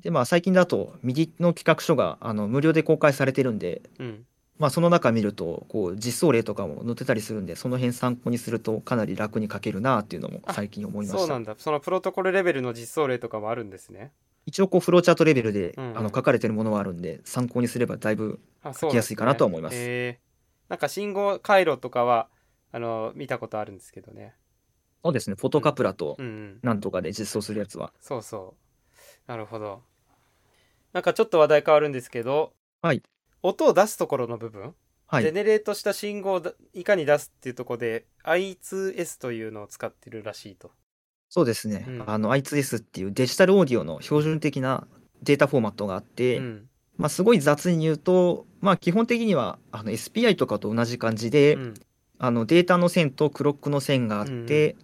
[0.00, 4.24] でまあ最近だと MIDI の規格書があの無料で公開されてるんで、うん
[4.58, 11.18] まあ、その中見るとこう実装例とかも載ってたりするんでその辺参考にするとかなり楽に書けるなっていうのも最近思いました。
[11.18, 11.54] そうなんだ。
[11.56, 14.10] そのプロトコルレベルの実装例とかもあるんですね。
[14.46, 15.98] 一応こうフローチャートレベルで、うんうん。
[15.98, 18.40] あの書かれてるものはあるんで参考にすればだいぶ
[18.80, 19.74] 書きやすいかなとは思います。
[19.74, 19.84] なね。
[19.86, 20.70] えー。
[20.70, 22.28] なんか信号回路とかは
[22.72, 24.34] あの見たことあるんですけどね。
[25.04, 25.36] そうですね。
[25.38, 26.58] フォトカプラとうんうん。
[26.62, 29.30] なんとかで実装するやつは、そうそう。
[29.30, 29.82] なるほど。
[30.92, 32.52] なんかちょっと話題変わるんですけど。
[32.82, 33.02] はい
[33.42, 34.74] 音を出すところの部分、
[35.06, 35.22] はい。
[35.22, 40.70] ジェネレートした信号をだいかに出すっていうところで I2S というのを使ってるらしいと。
[41.30, 42.04] そうですね、うん。
[42.06, 44.86] あの I2S っていうデジタルオーディオの標準的な
[45.22, 46.68] データフォーマットがあって、うん。
[46.98, 51.74] まあ、すごい雑に言うと、まあ、基本的にはあの SPI とかと同じ感じで、うん。
[52.18, 54.76] あのデータの線とクロックの線があって、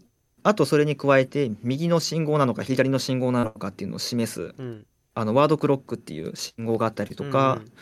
[0.43, 4.87] あとそれに加えて右の信号なのか左の信号なのかっていうのを示すうん。
[5.17, 7.73] あのワードクロックっていう信号があったりとか、うん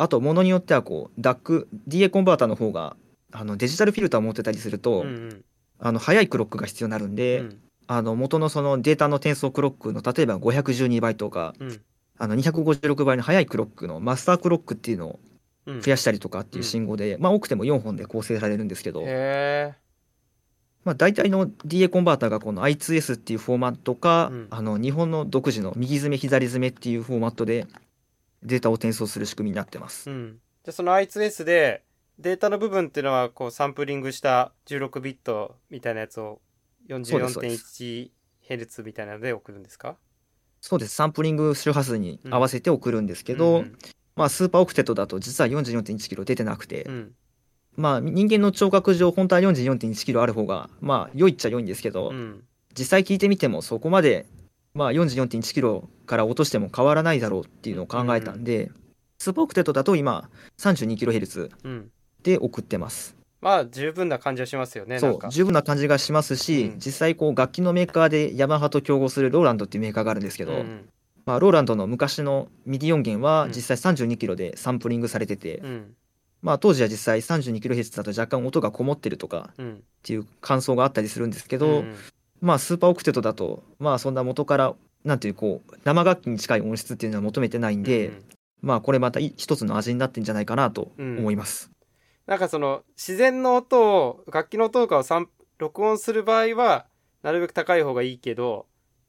[0.00, 2.96] あとものによってはこう DAC DA コンバータの方が
[3.32, 5.44] あのデジタルフィルターを持ってたりすると、うんうん。
[5.78, 7.60] あの速いクロックが必要になるんで、うん。
[7.86, 11.80] あの元のそのデータの転送クロックの例えば512倍とかうん。
[12.16, 15.20] あの256倍の速いクロックのマスタークロックっていうのを
[15.66, 15.80] うん。
[15.82, 19.74] 増やしたりとかっていう信号で、まあ多くても4本で構成されるんですけど、へ
[20.84, 24.46] まあ、大体の DA コンバータがこの I2S っていうフォーマットか、うん。
[24.48, 27.66] あの日本の独自の右詰め左詰めっていうフォーマットで
[28.42, 30.08] データを転送する仕組みになってます。
[30.08, 30.38] えうん。
[30.64, 31.82] じゃあその I2S で
[32.18, 36.40] データの部分っていうのはこうサンプリングした16ビットみたいなやつを
[36.88, 39.96] そうですそうで 44.1Hz みたいなので送るんですか？
[40.60, 40.94] そうです。
[40.94, 43.76] サンプリング周波数に合わせて送るんですけど、うん
[44.16, 47.12] まあ、スーパーオクテットだと実は44.1キロ出てなくて、うん。
[47.76, 52.44] まあ人間の聴覚上本当は44.1キロある方がまあ良いっちゃ良いんですけど、うん。
[52.76, 54.26] 実際聞いてみてもそこまで
[54.74, 58.70] まあ44.1キロから落としても変わらないだろうっていうのを考えたんで、
[59.18, 61.90] スーパーオクテットだと今32キロヘルツうん。
[62.22, 63.16] で送ってます。
[63.40, 66.78] まあ十分な感じはしますよねなそう十分な感じがしますし、うん。
[66.78, 70.88] 実際こう楽器のメーカーでヤマハと競合するローランドっていうメーカーがあるんですけど、うん
[71.26, 73.52] まあ、ローランドの昔のミディ音源はうん。
[73.52, 75.94] 実際32キロでサンプリングされてて、うん。
[76.42, 79.74] まあ、当時は実際32キロヘルツだと若干音がこもってるとかうん。
[79.74, 81.94] っていう感想があったりするんですけど、うん
[82.40, 84.74] まあスーパーオクテットだとまあそんな元から
[85.04, 88.24] なんていうこう生楽器に近い音質っていうのは求めてないんで、うん
[88.62, 91.70] まあこれまたい一つの味になってんじゃないかなと思います。
[92.26, 95.26] なんかその自然の音を楽器の音とかを
[95.58, 96.86] 録音する場合は
[97.22, 98.66] なるべく高い方がいいけど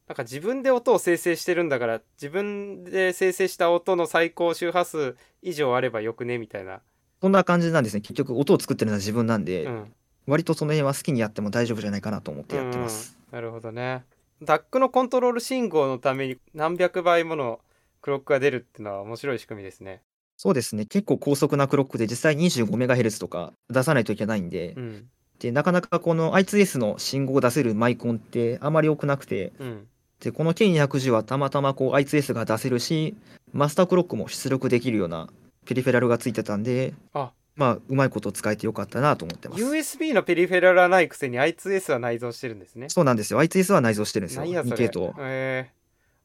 [0.07, 6.81] なんか自分で音を生成してるんだから自分で生成した音の最高周波数以上あればよくねみたいな、
[7.21, 8.01] そんな感じなんですね。
[8.01, 9.93] 結局音を作ってるのは自分なんで、うん、
[10.27, 13.20] 割とその辺は好きにやっても大丈夫じゃないかなと思ってやってます。
[13.31, 14.03] なるほどね。
[14.41, 17.59] DAC のコントロール信号のために何百倍もの
[18.01, 20.01] クロックが出るっていうのは面白い仕組みですね。
[20.37, 20.85] そうですね。
[20.85, 25.07] 結構高速なクロックで実際 25MHz とか出さないといけないんで,、うん。
[25.39, 29.53] でなかなかこの I2S の信号を出せるマイコンってあまり多くなくて。
[29.59, 29.87] うん。
[30.19, 33.15] でこの K210 はたまたまこう I2S が出せるし
[33.53, 35.29] マスタークロックも出力できるような
[35.65, 36.93] ペリフェラルがついてたんで。
[37.13, 39.63] あまあうまいこと使えてよかったなと思ってます。
[39.63, 42.89] USB のペリフェラルはないくせに I2S は内蔵してるんですね。
[42.89, 43.41] そうなんですよ。
[43.41, 44.43] I2S は内蔵してるんですよ。
[44.43, 44.89] 2何やそれ。
[44.89, 45.69] 系統え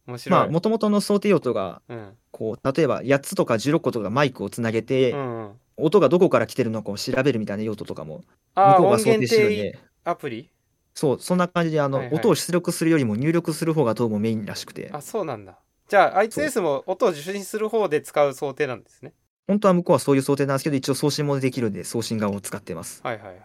[0.07, 2.13] ー、面白い、まあもともとの想定用途がうん。
[2.31, 9.79] こう例えば8つとか16個とかマイクをつなげて、うんうん、音がどこから来てるのかを調べるみたいな用途とかも向こうが想定してるんで。
[10.05, 10.51] アプリ？
[10.95, 12.17] そうそんな感じであの、はいはい。
[12.17, 14.91] 音を出力するよりも入力する方がどうもメインらしくて。
[14.93, 15.59] あそうなんだ。
[15.89, 19.13] じゃあ I2S も音を受信する方で使う想定なんですね
[19.47, 23.01] 本当は向こうはそういう想定なんですけど一応送信もできるんで送信側を使ってます。
[23.03, 23.39] はいはいはい。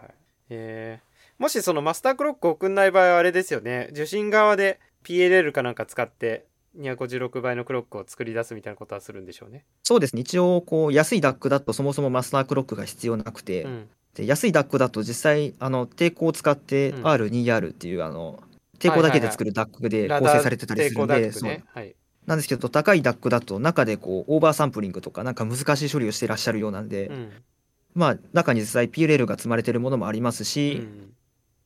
[0.50, 3.88] えー、もしそのマスタークロックを送んない場合はあれですよね。
[3.92, 6.46] 受信側で PLL かなんか使って
[6.78, 9.64] 256倍のクロックを作り出すみたいなことはするんでしょうね。
[9.84, 10.22] そうですね。
[10.22, 13.88] 一応こう安い DAC だとそもそもマスタークロックが必要なくて、うん。
[14.14, 17.04] で安い DAC だと実際あの抵抗を使ってうん。
[17.04, 18.42] R2R っていうあの
[18.78, 21.50] 抵抗だけで作る DAC で構成されてたりするんで、ラダー抵抗ダックそう。
[21.50, 21.94] ねはい
[22.26, 27.32] なんですけど高い DAC だと中でこうオーバーサンプリングとかなんか難しい処理をしてらっしゃるようなんで、うん。
[27.94, 31.12] まあ中に実際 PLL が積まれてるものもありますうし、ん。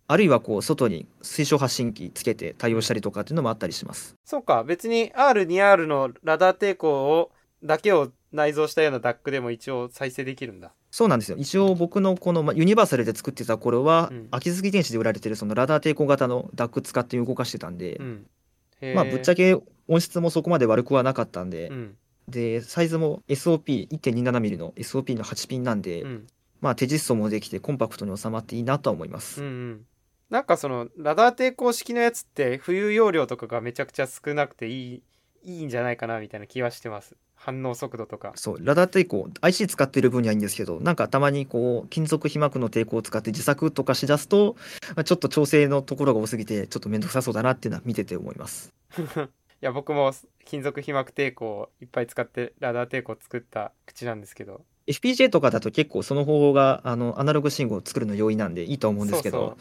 [0.09, 4.17] あるいはこう外に推奨発信機つけて対応したりとかっていうのもあったりします。
[4.25, 10.73] そうか別に R2R のラダー抵抗をだけを内蔵したような DAC でも一応再生できるんだ。
[10.91, 11.37] そうなんですよ。
[11.39, 14.29] 一応僕のこのまあユニバーサルで作ってた頃は、うん。
[14.31, 18.27] 秋月電子で売られてるそのラダー抵抗型の DAC 使って動かしてたんで、うん。
[18.95, 21.97] まあぶっちゃけけ音質もそこまで悪くはなかったんで、うん。
[22.29, 26.27] でサイズも SOP1.27mm の SOP の8ピンなんで、うん。
[26.61, 29.43] まあ手実装もできてコンパクトに収まっていいなとは思います。
[29.43, 29.87] うんうん。
[30.31, 35.03] なんかそのラダー抵抗式のやつって浮遊容量とかがめちゃくちゃ少なくていい
[35.45, 37.17] いいんじゃないかなみたいな気はしてます。
[37.37, 38.33] 反応速度とか。
[38.35, 44.57] そうラダー抵抗 IC 使ってる分にはいいんですけどなんかたまにこう金属被膜の抵抗を使って自作とかしだすと、
[44.97, 48.75] まあちょっと調整のところが多すぎてちょっと面倒くさそうだなっていうのは見てて思います。
[49.63, 50.13] いや僕も
[50.45, 54.65] 金属被膜抵抗をいっぱい使ってラダー抵抗作った口なんですけど。
[54.87, 59.57] FPGA とかだと結構その方法があのアナログ信号を作るの容易なんでいいと思うんですけど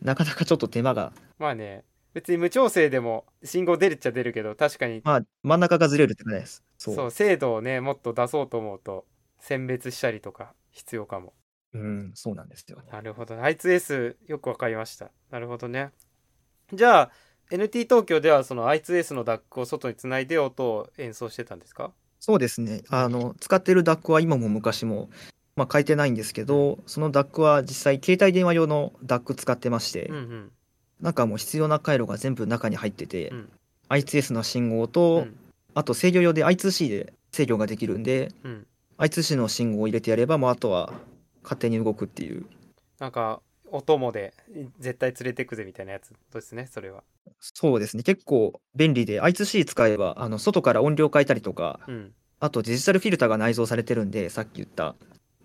[0.00, 1.12] なかなかちょっと手間が。
[1.38, 1.84] まあね
[2.14, 5.00] 別に無調整でも信号出るっちゃ出るけど確かに。
[5.04, 6.64] まあ真ん中がずれるって感じです。
[6.78, 6.94] そう。
[6.94, 9.04] そう精度をねもっと出そうと思うと
[9.38, 11.34] 選別したりとか必要かも。
[11.72, 12.84] うんそうなんですよね。
[12.90, 15.10] なるほど I2S よくわかりました。
[15.30, 15.90] なるほどね。
[16.72, 17.10] じゃあ
[17.50, 21.90] NT 東京ではその I2S の DAC を外につないで音を演奏してたんですか？
[22.20, 22.82] そうですね。
[22.90, 25.10] あの使ってる DAC は今も昔も、
[25.56, 30.50] まあ、変えてないんですけどその DAC は実際携帯電話用の DAC 使ってまして、うんうん。
[31.00, 33.48] なんかもう必要な回路が全部中に入ってて、うん。
[33.88, 35.36] I2S の信号と、うん。
[35.74, 38.66] あと制御用で I2C で制御ができるんでうん。
[38.98, 40.92] I2C の信号を入れてやればもうあとは
[41.42, 42.44] 勝手に動くっていう。
[42.98, 43.40] なんか
[43.72, 44.34] お供で
[44.78, 47.02] 絶対連れてくぜみたいなやつですねそれは。
[47.40, 48.02] そうですね。
[48.02, 52.12] 結構便利で I2C 使えばあの外から音量変えたりとかうん。
[52.40, 54.94] あとデジタルフィルターが内蔵されてるんでさっき言った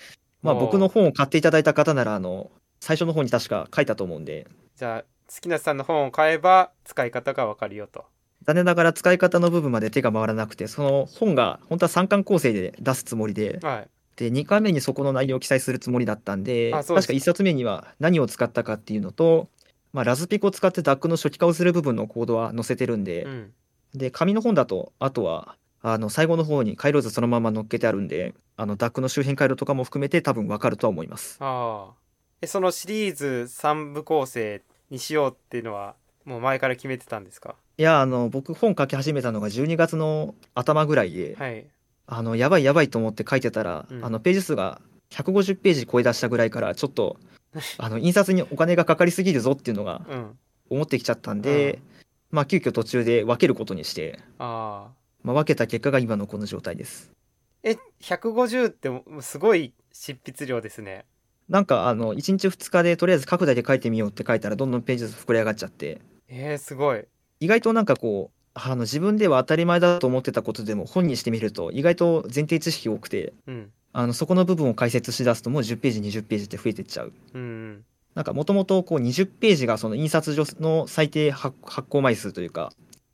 [0.42, 8.06] まあ僕の本を買っていただいた方なら、あの、最初の方に確か書いたと思うんで、じゃあ月梨さんの本を買えば使い方がわかるよと。
[8.46, 13.88] 残念ながら使い方の部分まで手が回らなくて、その本が本当は3巻構成で出すつもりで、はい。
[14.16, 19.50] で、2巻目にそこの内容を記載するつもりだったんで、確か1冊目には何を使ったかっていうのと、
[19.94, 23.54] まあ、ラズピコを使って DAC の初期化をする部分のコードは載せてるんで、うん。
[23.96, 31.38] で紙の本だとあとはあの最後の方に回路図そのまま載っけてあるんであの DAC の周辺回路とかも含めて多分わかるとは思います。
[31.40, 31.94] ああ。
[32.42, 37.56] えそのシリーズ3部構成にしようっていうのはもう前から決めてたんですか？
[37.78, 41.66] いやあの僕本書き始めたのが12月の頭ぐらいで、はい。
[42.06, 44.06] あのやばいやばいと思って書いてたら、うん。
[44.06, 47.18] あのページ数が150ページ超え出したぐらいからちょっと
[47.78, 50.40] あの印刷にお金がかかりすぎるぞっていうのがうん。
[50.70, 51.82] 思ってきちゃったんで、うん。
[52.32, 54.92] まあ急遽途中で分けることにして、ああ
[55.24, 57.12] まあ、分けた結果が今のこの状態です。
[57.64, 58.90] え150って
[59.22, 61.06] すごい執筆量ですね。
[61.50, 66.00] なんかあの1日2日でとりあえず書くだけ書いてみようって書いたらどんどんページ数膨れ上がっちゃって。
[66.28, 67.04] えー、すごい。
[67.40, 77.14] 意外となんかこうあの自分では当たり前だと思ってたことでも本にしてみると意外と前提知識多くてうんあのそこの部分を解説しだすともう10ページ20ページって増えてっちゃう。
[77.34, 77.86] うんうん。
[78.16, 82.72] なんかもともとこう20ページがその印刷所の最低発発行枚数というか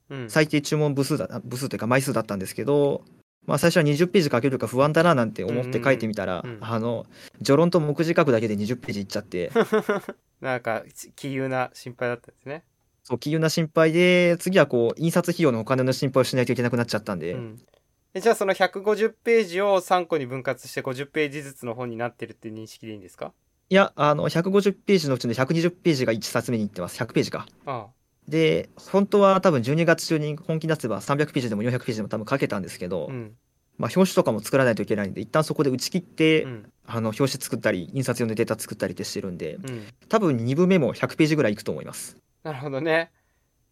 [0.09, 0.29] うん。
[0.29, 3.03] 最低注文部数だ部数というか枚数だったんですけど
[3.45, 6.49] まあ最初は20ページ書けるか不安だななんて思って書いてみたら、うん。
[6.49, 6.55] うん。
[6.57, 7.05] うんあの
[7.39, 9.51] 序論と目次書くだけで20ページいっちゃって。
[10.41, 10.83] なんか
[11.15, 12.63] 気憂な心配だったんですね。
[13.03, 17.59] そう気憂な心配で次はこう印刷費用のお金の心配をしないといけなくなっちゃったんで、うん。
[17.59, 17.74] え
[18.15, 23.33] じゃあその150ページを3個に分割して50ページずつの本になってるっていう認識でいいんですか？
[23.69, 27.01] いや、あの、150ページのうちの120ページが1冊目に行ってます。
[27.01, 27.45] 100ページか。
[27.65, 27.87] あ
[28.27, 33.35] で、本当は多分12月中に本気出せば300ページでも400ページでも多分書けたんですけど、あうん
[33.77, 42.17] まあ、表紙とかも作らないといけないんで、一旦そこで打ち切って、うんあの、表紙作ったり、印刷用のデータ作ったりってしてるんで、うん多分2部目も100ページぐらいいくと思います。
[42.43, 43.11] なるほどね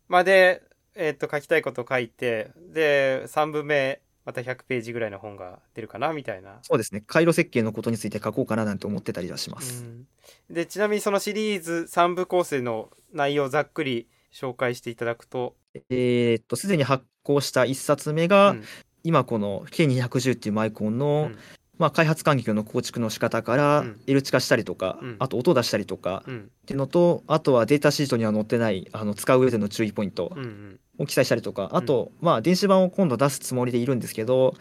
[0.10, 0.64] まあで
[0.96, 6.60] えっと書きたいこと書いてで3部目また100ページぐらいの本が出るかなみたいな。
[6.62, 7.04] そうですね。
[7.06, 9.84] 回路設計のことについて書こうかななんて思ってたりはします。
[9.84, 10.08] うん。
[10.50, 15.56] でちなみにそのシリーズ3部構成の内容をざっくり紹介していただくと、
[15.90, 18.64] えーっと、すでに発行した1冊目が、うん。
[19.04, 21.38] 今この K210 っていうマイコンの、うん。
[21.78, 24.02] まあ、開発環境の構築の仕方からうん。
[24.08, 25.16] L 値化したりとか、うん。
[25.20, 26.40] あと音を出したりとかうん。
[26.40, 30.32] っていうのとあとはデータシートには載ってないあの使う上での注意ポイント。
[30.34, 34.56] うんうんを記載したりとか、あと、まあ、電子版を今度出すつもりでいるんですけど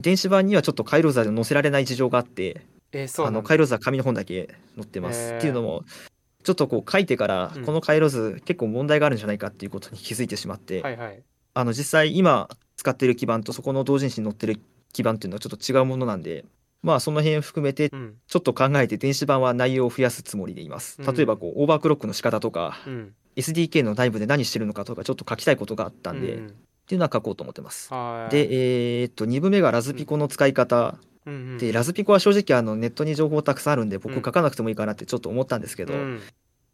[0.00, 5.32] 電子版にはちょっと回路図で載せられない事情があってえーあの回路図は紙の本だけ載ってます。
[5.32, 5.38] へー。
[5.38, 5.84] っていうのも
[6.44, 7.64] ちょっとこう書いてからうん。
[7.64, 11.22] この回路図結構問題があるんじゃないかっていうことに気づいてしまって、はいはい。
[11.54, 14.60] あの実際今使ってる基板とそこの同人誌に載ってる
[14.92, 16.44] 基板っていうのはちょっと違うものなんで
[16.82, 18.14] まあその辺含めてうん。
[18.26, 21.02] ちょっと考えて電子版は内容を増やすつもりでいます。
[21.02, 21.14] うん。
[21.14, 26.54] 例えばこうオーバークロックの仕方とか、うん SDK の内部で何してるのかとかちょっと書きたいことがあったんで、っうん。
[26.88, 27.92] ていうのは書こうと思ってます。
[27.92, 28.32] はい。
[28.32, 31.34] で、えーっと2部目がラズピコの使い方、うん。
[31.34, 36.22] うんでラズピコは正直あのネットに情報たくさんあるんで僕うん書かなくてもいいかなってちょっと思ったんですけど、うん。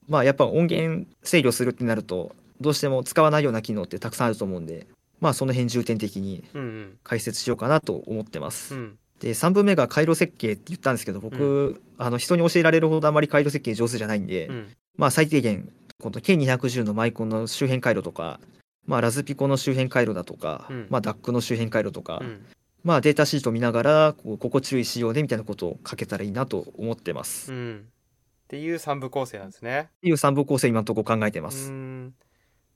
[0.09, 4.87] まあやっぱ音源制御するってなるとどうしても使わないような機能ってたくさんあると思うんで
[5.21, 6.45] まあその辺重点的に
[7.03, 8.75] 解説しようかなと思ってます。
[8.75, 8.99] うん。
[9.21, 14.69] で3分目が回路設計って言ったんですけど僕、あの人に教えられるほどあまり回路設計上手じゃないんで、うん。
[14.97, 15.73] まあ最低限
[16.03, 18.41] この K210 のマイコンの周辺回路とか、
[18.87, 20.87] まあ、ラズピコの周辺回路だとか、うん。
[20.91, 22.47] まあ、DAC の周辺回路とか、うん。
[22.83, 27.51] まあ、データシート見ながらこうここ注意しようねみたいなことを書けたらいいなと思ってます。
[27.51, 27.85] っうん。
[28.45, 29.89] っていう3部構成なんですね。
[30.03, 31.71] ていう3部構成今のところ考えてまうす。
[31.71, 32.15] ん。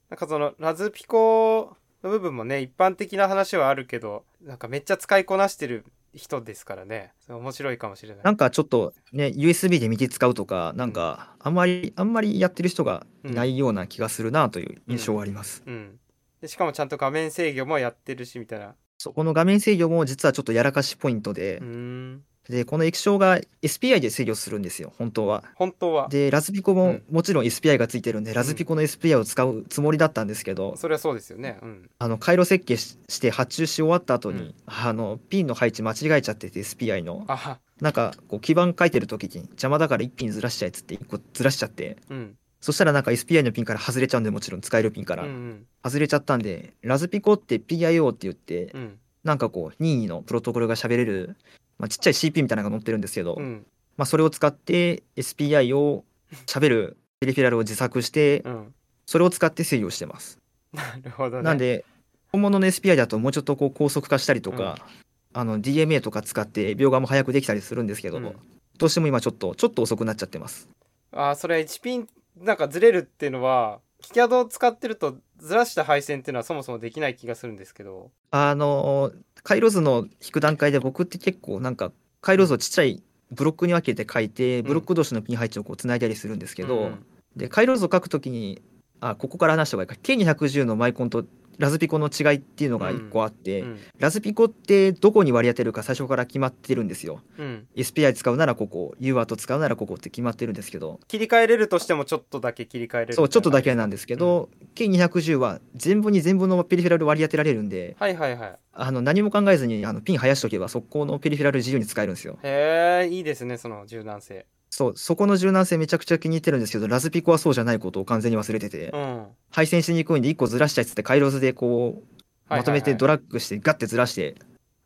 [0.09, 5.85] なんかそのラズピコの部分もね一般的な話はあるけどなんかめっちゃ使いこなしてる
[6.15, 7.13] 人ですからね。
[7.29, 8.25] 面白いかもしれない。
[8.25, 15.99] なんかちょっとね USB で右使うとかなんかあんまりあんまりやってる人がいないような気がするなという印象はあります、うん。
[16.41, 18.75] でしかもちゃんと画面制御もやってるしみたいな。
[19.01, 25.45] そこの画面制御も実はちょっとやらかしポイントでう、んでこの液晶が SPI で制御するんですよ本当は。
[25.55, 26.09] 本当は。
[26.09, 27.03] でラズピコもうん。
[27.11, 31.59] もちろん SPI がついてるんで、ラズピコの SPI を使うつもりだったんですけど、それはそうですよね。
[31.63, 31.91] うん。
[31.99, 34.55] あの回路設計しして発注し終わった後に、うん。
[34.67, 37.25] あのピンの配置間違えちゃってて SPI の。
[37.29, 41.99] あなんかこう基板書いてる時に邪魔だから1ピンずらしちゃえっつって1個ずらしちゃって。
[42.09, 42.35] うん。
[42.61, 45.67] そしたらなんか SPI のピンから外れちゃうんでもちろん使えるピンかうんうらん。
[45.85, 48.99] 外れちゃったんで、ラズピコって PIO って言ってうん。
[49.23, 51.37] なんかこう任意のプロトコルが喋れる、
[51.79, 53.67] まあ、ちっちゃい CP みたいなのが載ってるんですけど、うん。
[53.97, 56.05] まあ、それを使って SPI を
[56.47, 58.75] 喋るペリフェラルを自作してうん。
[59.07, 60.39] それを使って制御してます。
[60.73, 61.43] なるほどね。
[61.43, 61.85] なんで
[62.31, 64.87] 本物の SPI だともうちょっとこう高速化したりとか、
[65.33, 68.37] あの DMA とか使って描画も早くできたりするんですけど、うん。
[68.77, 70.69] どうしても今ちょっとちょっと遅くなっちゃってます。
[71.11, 72.07] あそれ1ピン
[72.37, 78.11] なんかずれるっていうのはキキャドを使ってるとずらした配線っていうのはそもそもできない気がするんですけど。
[78.31, 88.61] あの回路図の引く段階で僕って結構なんか回路図をちっちゃいブロックに分けて書いてブロック同士のピン配置をこうつないだりするんですけど、うんで回路図を書くときに
[89.01, 89.95] あここから話した方がいいか。
[90.03, 91.25] K210 のマイコンと
[91.59, 97.21] ラズピコの違いっていうのが1個あって、うんラズピコってどこに割り当てるか最初から決まってるんですよ。
[97.37, 101.01] うん、SPI 使うならここ UART 使うならここって決まってるんですけど。
[101.09, 108.59] 切り替えれるとしてもちょっとだけ切り替えれるそうちょっとだけなんでですけど、K210 は全部に全部のペリフェラル割り当てられるんではいはいはい。
[108.73, 112.39] あの何も考えずにあのピン生やしとけば速攻のペリフェラル自由に使えるんですよ。
[112.43, 119.27] へえいいですねその柔軟性そうそこの柔軟性めちゃくちゃ気に入ってるんですけどラズピコはそうじゃないことを完全に忘れてて、うん。
[119.51, 124.37] 配線しにくいんで1個ずらしちゃいっつって回路図でこうまとめてドララッグしてガッてずらして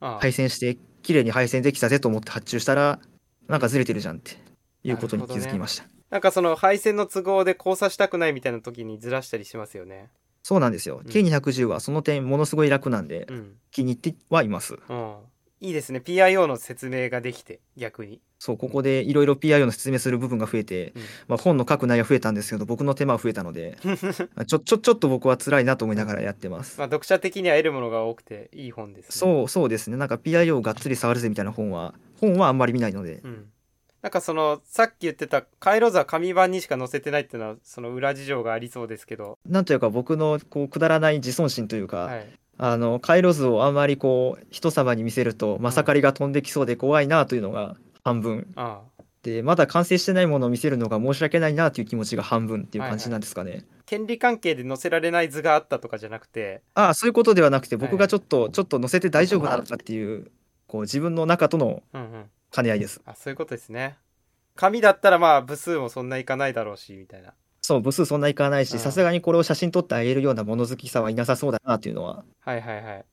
[0.00, 3.00] はい配線して綺麗に配線できたぜと思って発注したら
[3.48, 4.36] なんかずれてるじゃんって
[4.84, 10.10] いうことに気づきました、なんかその配線の都合で交差したくないみたいな時にずらしたりしますよね。
[10.42, 11.10] そうなんですよ、うん。
[11.10, 13.56] K210 はその点ものすごい楽なんでうん。
[13.70, 14.76] 気に入ってはいます。
[14.88, 15.14] うん
[15.62, 16.02] いいですね。
[16.04, 18.20] PIO の説明ができて逆に。
[18.40, 21.02] そうここでいろいろ PIO の説明する部分が増えて、うん。
[21.28, 23.78] まあ、本の書く内容増えたんですけど僕の手間は増えたので
[24.46, 29.10] ちょちょちょっと僕は辛いなと思いながらやってます、まあ読者的には得るものが多くていい本ですね。
[29.12, 29.96] そうそうですね。
[29.96, 33.52] なんか PIO をがっつり触るぜみたいな本は本はあんまり見ないので、うん。
[34.02, 42.26] なんかそのさっき言ってた回路図は紙版にしか載せてないっていうのはその裏事情がありそうですけど、なんというか僕のこうくだらない自尊心というか、はい、
[42.58, 48.52] あの回路図をあんまりこう人様に見せるとまさかりが飛んできそうで怖いなというのが半分。
[48.56, 48.82] あ
[49.22, 53.64] でまだ完成してないものを見せるのが申し訳ないなという気持ちが半分っていう感じなんですかね。
[53.78, 56.62] あ権利関係で載せられない図があったとかじゃなくて。
[56.74, 57.86] ああそういうことではなくてはい。
[57.86, 60.32] 僕がちょっと、ちょっと載せて大丈夫なのかっていう
[60.66, 62.30] こう自分の中とのうんうん。
[62.50, 63.00] 兼ね合いです。
[63.06, 63.96] あそういうことですね。
[64.56, 67.32] 紙だったらまあ部数もそんないかないだろうしみたいな
[67.72, 68.66] そう部数そんないかないうん。
[68.66, 72.24] しさすがにこれを写真撮ってあげるような物好きさはいなさそうだなっていうのは。
[72.40, 73.04] はいはいはい。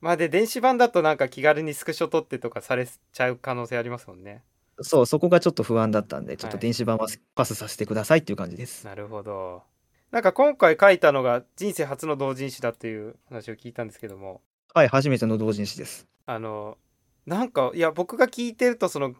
[0.00, 4.42] まあで電子版だとなんか気軽にスクショ撮ってとかされちゃう可能性ありますもんね。
[4.80, 7.06] そうそこがちょっと不安だったんでちょっとはい電子版は
[7.36, 8.84] パスさせてくださいっていう感じです。
[8.84, 9.62] なるほど。
[10.10, 14.40] なんか今回書いたのが人生初の同人誌だっていう話を聞いたんですけども。
[14.74, 16.08] はい初めての同人誌です。
[16.26, 16.78] あの
[17.26, 19.14] なんかいや僕が聞いてるとその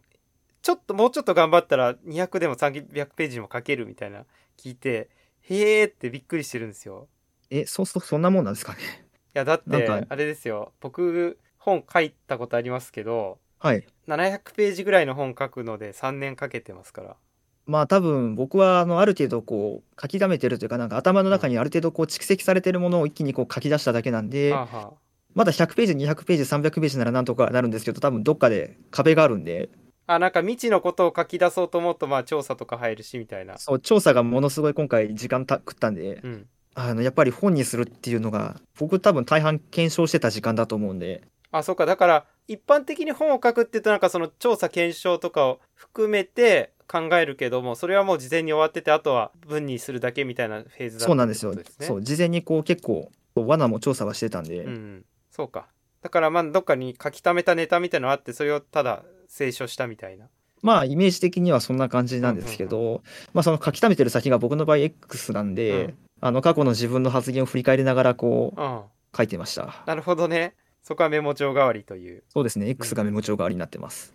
[0.62, 4.24] ちょっともうちょっと頑張ったら200でも300ページも書けるみたいな
[4.60, 5.08] 聞いて
[5.42, 7.08] へーってびっくりしてるんですよ。
[7.48, 8.78] えそうそうそんなもんなんですかね？
[9.34, 10.72] いやだってあれですよ。
[10.80, 13.86] 僕本書いたことありますけどはい。
[14.06, 17.16] 700ページぐらいの本書くので3年かけてますから。
[17.66, 24.92] まあ多分僕はあのある程度こう書き溜めてるというかなんか頭の中にある程度こう蓄積されてるものを一気にこう書き出しただけなんではあは
[25.34, 29.68] まだ100ページ200ページ300ページならなんとかなるんですけど多分どっかで壁があるんで
[30.10, 33.58] ああなんか未知のことを書き出そうと思うとまあ調査とか入るしみたいな。
[33.58, 36.46] そう調査がものすごい今回時間た食ったんでうん。
[36.74, 41.22] あのやっぱり本にするっていうのが僕多分大半検証してた時間だと思うんで。
[41.52, 41.86] あそうか。
[41.86, 51.54] だから一般的に本を書くって言うとなんかその調査検証とかを含めて考えるけどもそれはもう事前に終わっててあとは文にするだけみたいなフェーズだそうなんですよ。
[51.78, 55.68] そう事前にこう結構罠も調査はしてたんで、うんうん、そうか
[56.02, 60.26] だからまあどっかに書き溜めたネタみたいなのあってそれをただ清書したみたいな。
[60.62, 65.98] まあイメージ的にはそんな感じなんですけど、まあその書き溜めてる先が僕の場合 X なんで、うん。
[66.22, 68.82] あの過去の自分の発言を振り返りながらこううん。
[69.16, 69.82] 書いてました。
[69.86, 70.54] なるほどね。
[70.82, 72.22] そこはメモ帳代わりという。
[72.28, 72.68] そうですね。
[72.68, 74.12] X がメモ帳代わりになってます、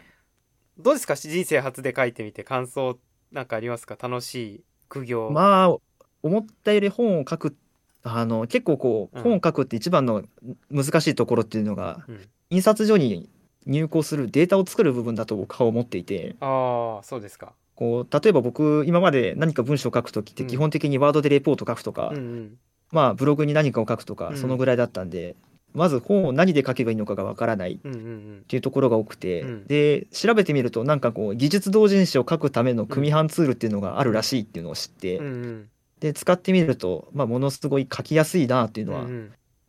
[0.77, 1.15] どうですか？
[1.15, 2.97] 人生初で書いてみて感想
[3.31, 3.97] なんかありますか？
[4.01, 5.29] 楽しい苦行。
[5.31, 5.77] まあ
[6.23, 7.55] 思ったより本を書く
[8.07, 9.23] あの結構こううん。
[9.23, 10.23] 本を書くって一番の
[10.71, 13.29] 難しいところっていうのがうん、印刷所に
[13.65, 17.53] 入稿するデータを作る部分だと僕は思っていてああそうですか。
[17.75, 20.49] こう例えば僕今まで何か文章を書くときってうん。
[20.49, 22.57] 基本的にワードでレポート書くとか、うんうん。
[22.91, 24.37] まあブログに何かを書くとかうん。
[24.37, 25.35] そのぐらいだったんで、
[25.73, 28.43] まず本を何で書けばいいのかがわからないっうんうんうん。
[28.47, 29.67] ていうところが多くて、うん。
[29.67, 35.69] で調べてみるとなんかこう技術同人誌を書くための組版ツールっていうのがあるらしいっていうのを知って、うんうん
[35.99, 39.05] で使ってみると、まあ、ものすごい書きやすいなっていうのは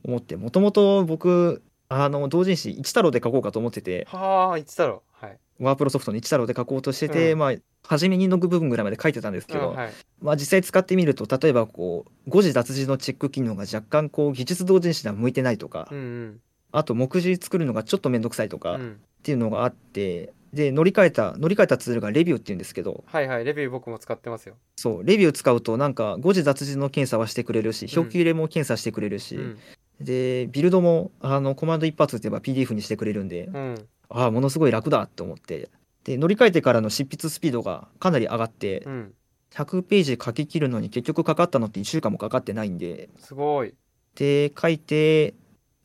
[0.05, 5.39] 思ってもともと僕あの同人誌一太郎で書こうかと思っててはあ言ってたろはい。
[5.59, 7.39] ワープロソフトの一太郎で書こうとしてて、うん。
[7.39, 9.93] まあ初めにの部分ぐらいまで書いてたんですけど、うんはい。
[10.21, 16.41] まあ、実際使ってみると例えばこう誤字脱字のチェック機能が若干こう技術同人誌では向いてないとか、うんうん。
[16.73, 19.01] あと目次作るのがちょっと面倒くさいとかっうん。
[19.23, 23.05] ていうのがあってで乗り換えた乗り換えたツールがレビューっていうんですけど。
[23.07, 24.57] はいはいレビュー僕も使ってますよ。
[24.77, 27.99] そうレビュー使うとなんか誤字脱字の検査はしてくれるしうん。
[27.99, 29.59] 表記入れも検査してくれるし、うん。
[30.01, 33.89] でビルドもあのコマンド一発って言えば PDF にしてくれるんで、うん。
[34.09, 35.71] ああものすごい楽だって思って。
[36.05, 39.15] で乗り換えてからの執筆スピードがかなり上がって、うん。
[39.53, 43.09] 100ページ書き切るのに結局かかったのって1週間もかかってないんで。
[43.19, 43.75] すごい。
[44.15, 45.35] で書いて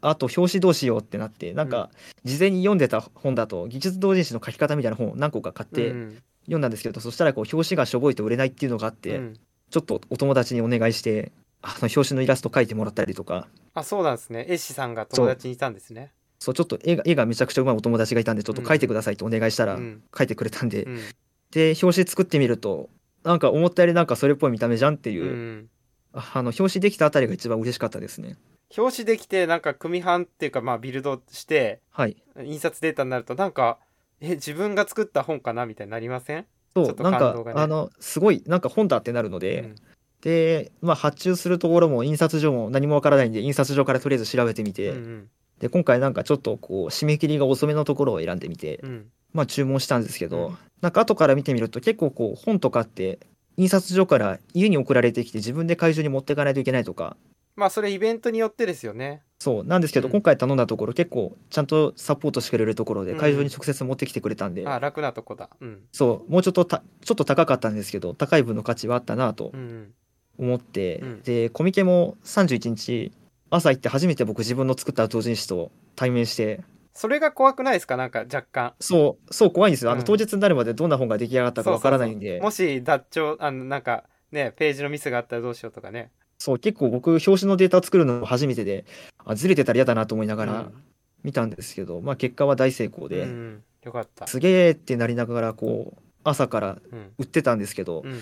[0.02, 1.90] あと表紙どうしようってなってなんか
[2.24, 6.22] 事前に読んでた本だと技術同人誌の書き方みたいな本を何個か買ってうん。
[6.46, 9.40] 読んだんですけど、そしたらこう表紙がしょぼいと売れないっていうのがあって、うん。
[9.70, 11.32] ちょっとお友達にお願いして
[11.62, 13.48] あの表紙のイラスト描いてもらったりとか。
[13.74, 14.46] あそうなんですね。
[14.50, 16.12] 絵師さんが友達にいたんですね。
[16.40, 16.56] そう。
[16.56, 20.02] ちょっと絵が絵がめちゃくちゃうまいお友達がいたんでちょっと描いてくださいってお願いしたらうん。
[20.12, 21.00] 描いてくれたんで、うん。
[21.52, 22.90] で表紙作ってみると
[23.24, 25.70] なんか思ったよりなんかそれっぽい見た目じゃんっていう
[26.14, 28.36] あの表紙できたあたりが一番嬉しかったですね
[28.78, 32.16] 表紙できてなんか組版っていうかまあビルドしてはい。
[32.44, 33.78] 印刷データになるとなんか
[34.20, 36.46] え自分が作った本かなみたいになりません？
[36.76, 39.76] そうなんか、あのすごいなんか本だってなるので、うん。
[40.22, 45.30] で、まあ、発注するところも印刷所も何もわからないんで印刷所からとりあえず調べてみて、うんうん。
[45.60, 49.06] で今回なんかちょっとこう締め切りが遅めのところを選んでみて、うん。
[49.34, 50.58] まあ注文したんですけど、うん。
[50.80, 53.20] なんか後から見てみると結構こう本とかって
[53.58, 57.18] 印刷所から家に送られてきて自分で会場に持っていかないといけないとか
[57.62, 59.22] まあそれイベントによってですよね。
[59.40, 59.64] そう。
[59.64, 60.12] なんですけど、うん。
[60.14, 63.18] 今回頼んだところ結構ちゃんとサポートしてくれるところでうん。
[63.20, 65.50] 会場に直接持ってきてくれたんで、あ楽なとこだ。
[65.60, 65.84] うん。
[65.92, 66.32] そう。
[66.32, 69.94] もうちょっとたちょっと高かったんですけど高い分の価値はあったなとうんうん。
[70.40, 71.22] 思って、うん。
[71.22, 73.12] でコミケも31日
[73.52, 76.62] 朝行って初めて僕自分の作った同人誌と対面して。
[76.94, 77.96] それが怖くないですか？
[77.98, 78.74] なんか若干。
[78.80, 79.34] そう。
[79.34, 79.92] そう怖いんですよ。
[79.92, 80.06] あの、うん。
[80.06, 82.40] 当日になるまでどんな本が出来上がったかわからないんで。
[82.42, 86.12] もし脱調あのなんかねページのミスがあったらどうしようとかね
[86.42, 88.86] そう結構僕表紙のデータを作るの初めてで
[89.24, 90.74] あずれてたら嫌だなと思いながらうん。
[91.24, 93.64] 見たんですけど、まあ結果は大成功で、うんうん。
[93.84, 94.26] よかった。
[94.26, 97.12] すげーってなりながらこう朝からうん。
[97.20, 98.20] 売ってたんですけど、うん。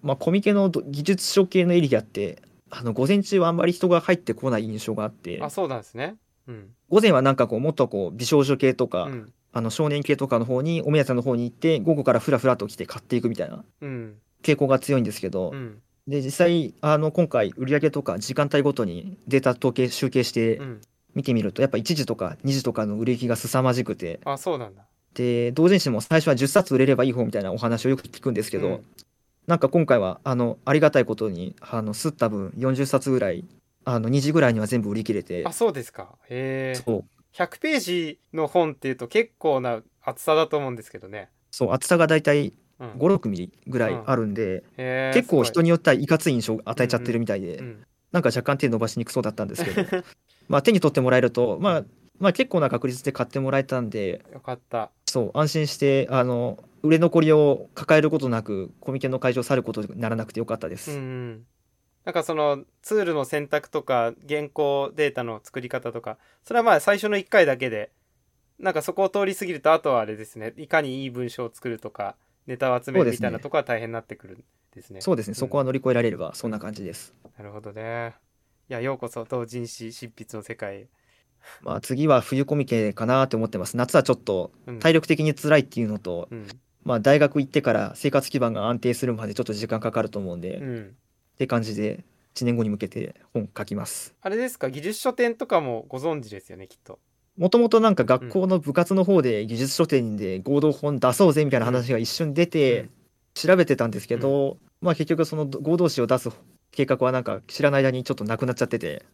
[0.00, 2.40] まあコミケのど技術書系のエリアって
[2.70, 5.40] あの午前中はあんまり人が入ってこない印象があって。
[5.42, 6.14] あそうなんですね。
[6.46, 6.68] うん。
[6.88, 9.32] 午前はなんかこうもっとこう美少女系とか、うん。
[9.52, 14.14] あの少年系とかの方にお目当ての方に行って午後からフラフラと来て買っていくみたいなうん。
[14.44, 20.80] 傾向が強いんですけど、うんで実際あの今回売上とか時間帯ごとにデータ統計集計してうん。
[21.16, 24.20] 見てみるとやっぱ1時とか2時とかの売れ行きが凄まじくて。
[24.26, 24.82] あそうなんだ。
[25.14, 28.86] で同人誌も最初は10冊売れればいい方みたいなお話をよく聞くんですけど、うん。
[29.46, 33.46] なんか今回はあのありがたいことにあの吸った分40冊ぐらい
[33.86, 35.42] あの2時ぐらいには全部売り切れて。
[35.46, 36.18] あそうですか。
[36.28, 36.82] へえ。
[36.84, 37.04] そう。
[37.32, 47.86] 100ページの本っていうと結構な厚さだと思うんですけどね、そう厚さがだいたいうん、56ミリぐらいあるんで、へー結構人によってはいかつい印象を与えちゃってるみたいで、うん。
[48.12, 50.02] なんか若干手伸ばしにくそうだったんですけど
[50.48, 51.84] まあ手に取ってもらえると、まあ、
[52.18, 54.90] まあ結構な確率で買ってもらえたんでよかった。
[55.06, 61.46] そう安心してあの売れ残りを抱えることなくコミケの会場を去ることにならなくてよかったです、うんうん。
[62.04, 67.90] なんかそのツールの選択とか原稿データの作り方とかそれはまあ最初の1回だけで
[68.58, 72.16] なんかそこを通り過ぎるとあとはあれですねいかにいい文章を作るとか
[72.46, 74.44] ネタを集めるみたいなとこは大変になってくるん
[74.74, 75.00] ですね。
[75.00, 75.34] そうですね、ん。
[75.34, 78.14] そこは乗り越えられればそんな感じです、なるほどね。
[78.68, 80.86] いやようこそ同人誌執筆の世界へ、
[81.62, 83.76] まあ次は冬コミケかなって思ってます。
[83.76, 84.78] 夏はちょっとうん。
[84.80, 86.46] 体力的に辛いっていうのと、うん。
[86.84, 90.96] まあ大学行ってから生活基盤が安定するまでちょっと時間かかると思うんで、っうん、
[91.36, 92.04] て感じで
[92.36, 94.14] 1年後に向けて本書きます。
[94.20, 94.70] あれですか？
[94.70, 97.00] 技術書店とかもご存知ですよねきっと
[97.36, 102.88] もともとなんか学校の部活の方で技術書店で合同本出そうぜみたいな話が一瞬出て
[103.34, 106.30] 調べてたんですけど、まあ結局その合同誌を出す
[106.70, 109.04] 計画はなんか知らない間にちょっとなくなっちゃってて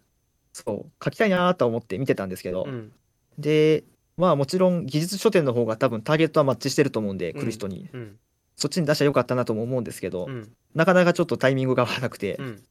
[0.52, 2.92] そう書きたいなと思って見てたんですけど、うん。
[3.38, 3.84] で
[4.16, 7.40] まあもちろん技術書店の方が多分ターゲットはマッチしてると思うんでうん。
[7.40, 8.16] 来る人に、うん。
[8.54, 10.52] そっちに出したらよかったなとも思うんですけど、うん。
[10.74, 12.62] なかなかちょっとタイミングが合わなくて、うん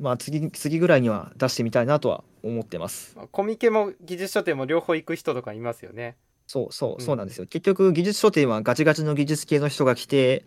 [0.00, 3.16] まあ次、次ぐらいには出してみたいなとは思ってます。
[3.30, 6.16] コミケも技術書店も両方行く人とかいますよね。
[6.46, 7.46] そうそうう、んそうなんですよ。
[7.46, 10.44] 結局、技術書店はガチガチの技術系の人が来て、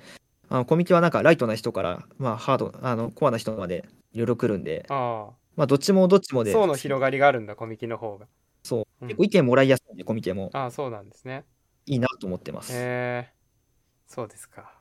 [0.50, 6.44] あのコミケはなんかライトな人から、まあ、ハード、あの、コアな人までいろいろ来るんで、あまあ、どっちもどっちもあ。
[6.44, 8.28] で、層の広がりがあるんだ、コミケの方が。
[8.64, 11.46] そう、うん結構意見もらいやすいんで、コミケもああ、そうなんですね。
[11.86, 12.74] いいなと思ってます。
[12.74, 13.34] へえ
[14.08, 14.74] そうですか。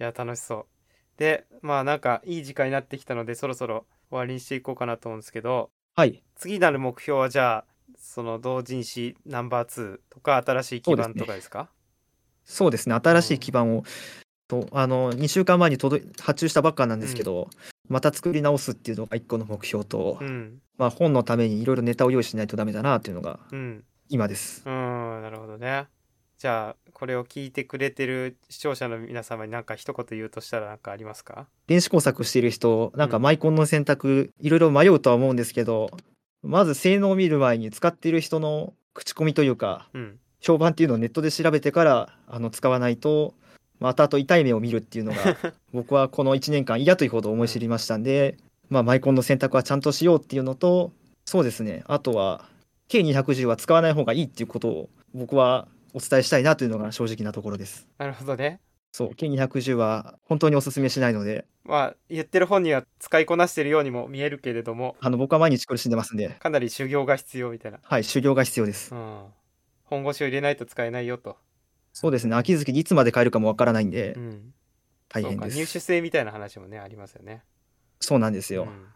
[0.00, 0.77] いや、楽しそう。
[1.18, 6.22] で、まあなんかいい時間になってきたので、そろそろ終わりにしていこうかなと思うんですけど、はい。
[6.36, 7.64] 次なる目標はじゃあ、
[7.98, 11.68] その同人誌ナンバー2とか新しい基盤とかですか？
[12.44, 13.84] そうですね、新しい基盤を、
[14.46, 17.50] とあの2週間前に届い発注したばっかなんですけど、
[17.88, 20.62] また作り直すっていうのが1個の目標と、うん。
[20.78, 23.84] まあ、本のためにいろいろネタを用意しないとダメだなっていうのがうん。
[24.08, 24.62] 今です。
[24.64, 25.88] うん、なるほどね。
[26.38, 31.48] じゃあ、これを聞いてくれてる視聴者の皆様に何か一言言うとしたら何かありますか？
[31.66, 35.90] 電子工作している人、なんかうんマイコンの選択、いろいろ迷うとは思うんですけど、
[36.44, 40.18] まず性能を見る前に使っている人の口コミというか、うん。
[40.40, 43.34] 評判っていうのをネットで調べてからあの使わないと、
[43.80, 45.18] またあと痛い目を見るっていうのが、
[45.74, 48.36] 僕はこの1年間嫌というほど思い知りましたんで、
[48.70, 50.92] まあ、マイコンの選択はちゃんとしようっていうのと、
[51.24, 52.48] そうですね、あとは
[52.88, 57.88] K210 は使わない方がいいっていうことを僕はお伝えしたいなというのが正直なところです。
[57.98, 58.60] なるほどね。
[58.92, 67.78] そう、K210 は本当にお勧めしないので、まあ、言ってる本には使いこなしてるようにも見えるけれども、あの僕は毎日苦しんでますんで、かなり修行が必要みたいな。
[67.82, 68.94] はい、修行が必要です。
[68.94, 69.24] うん。
[69.84, 71.36] 本腰を入れないと使えないよと。
[71.92, 74.54] そうですね、秋月いつまで買えるかもわからないんでう、ん。
[75.08, 75.56] 大変です。
[75.56, 77.42] 入手制みたいな話もね、ありますよね。
[78.00, 78.64] そうなんですよ。
[78.64, 78.86] うん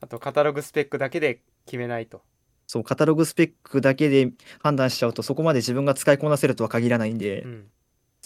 [0.00, 2.22] あと、カタログスペックだけで決めないと。
[2.66, 7.50] そう、カタログスペックだけで判断しちゃうと、そこまで自分が使いこなせるとは限らないんで、うん。
[7.52, 7.70] なる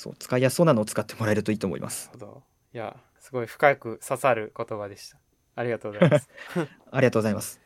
[0.00, 2.08] そう、使いやすそうなのを使ってもらえるといいと思います。
[2.12, 2.42] ほど。
[2.72, 5.18] いや、すごい深く刺さる言葉でした。
[5.56, 6.28] ありがとうございます。
[6.90, 7.60] ありがとうございます。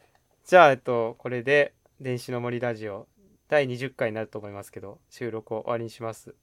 [0.45, 3.07] じゃあ、えっと、これで、電子の森ラジオ、
[3.49, 6.35] 第20回になると思いますけど、収録を終わりにします。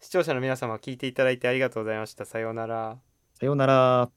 [0.00, 2.24] 視聴者の皆様、聞いていただいてありがとうございました。
[2.24, 2.98] さようなら。
[3.34, 4.10] さようなら。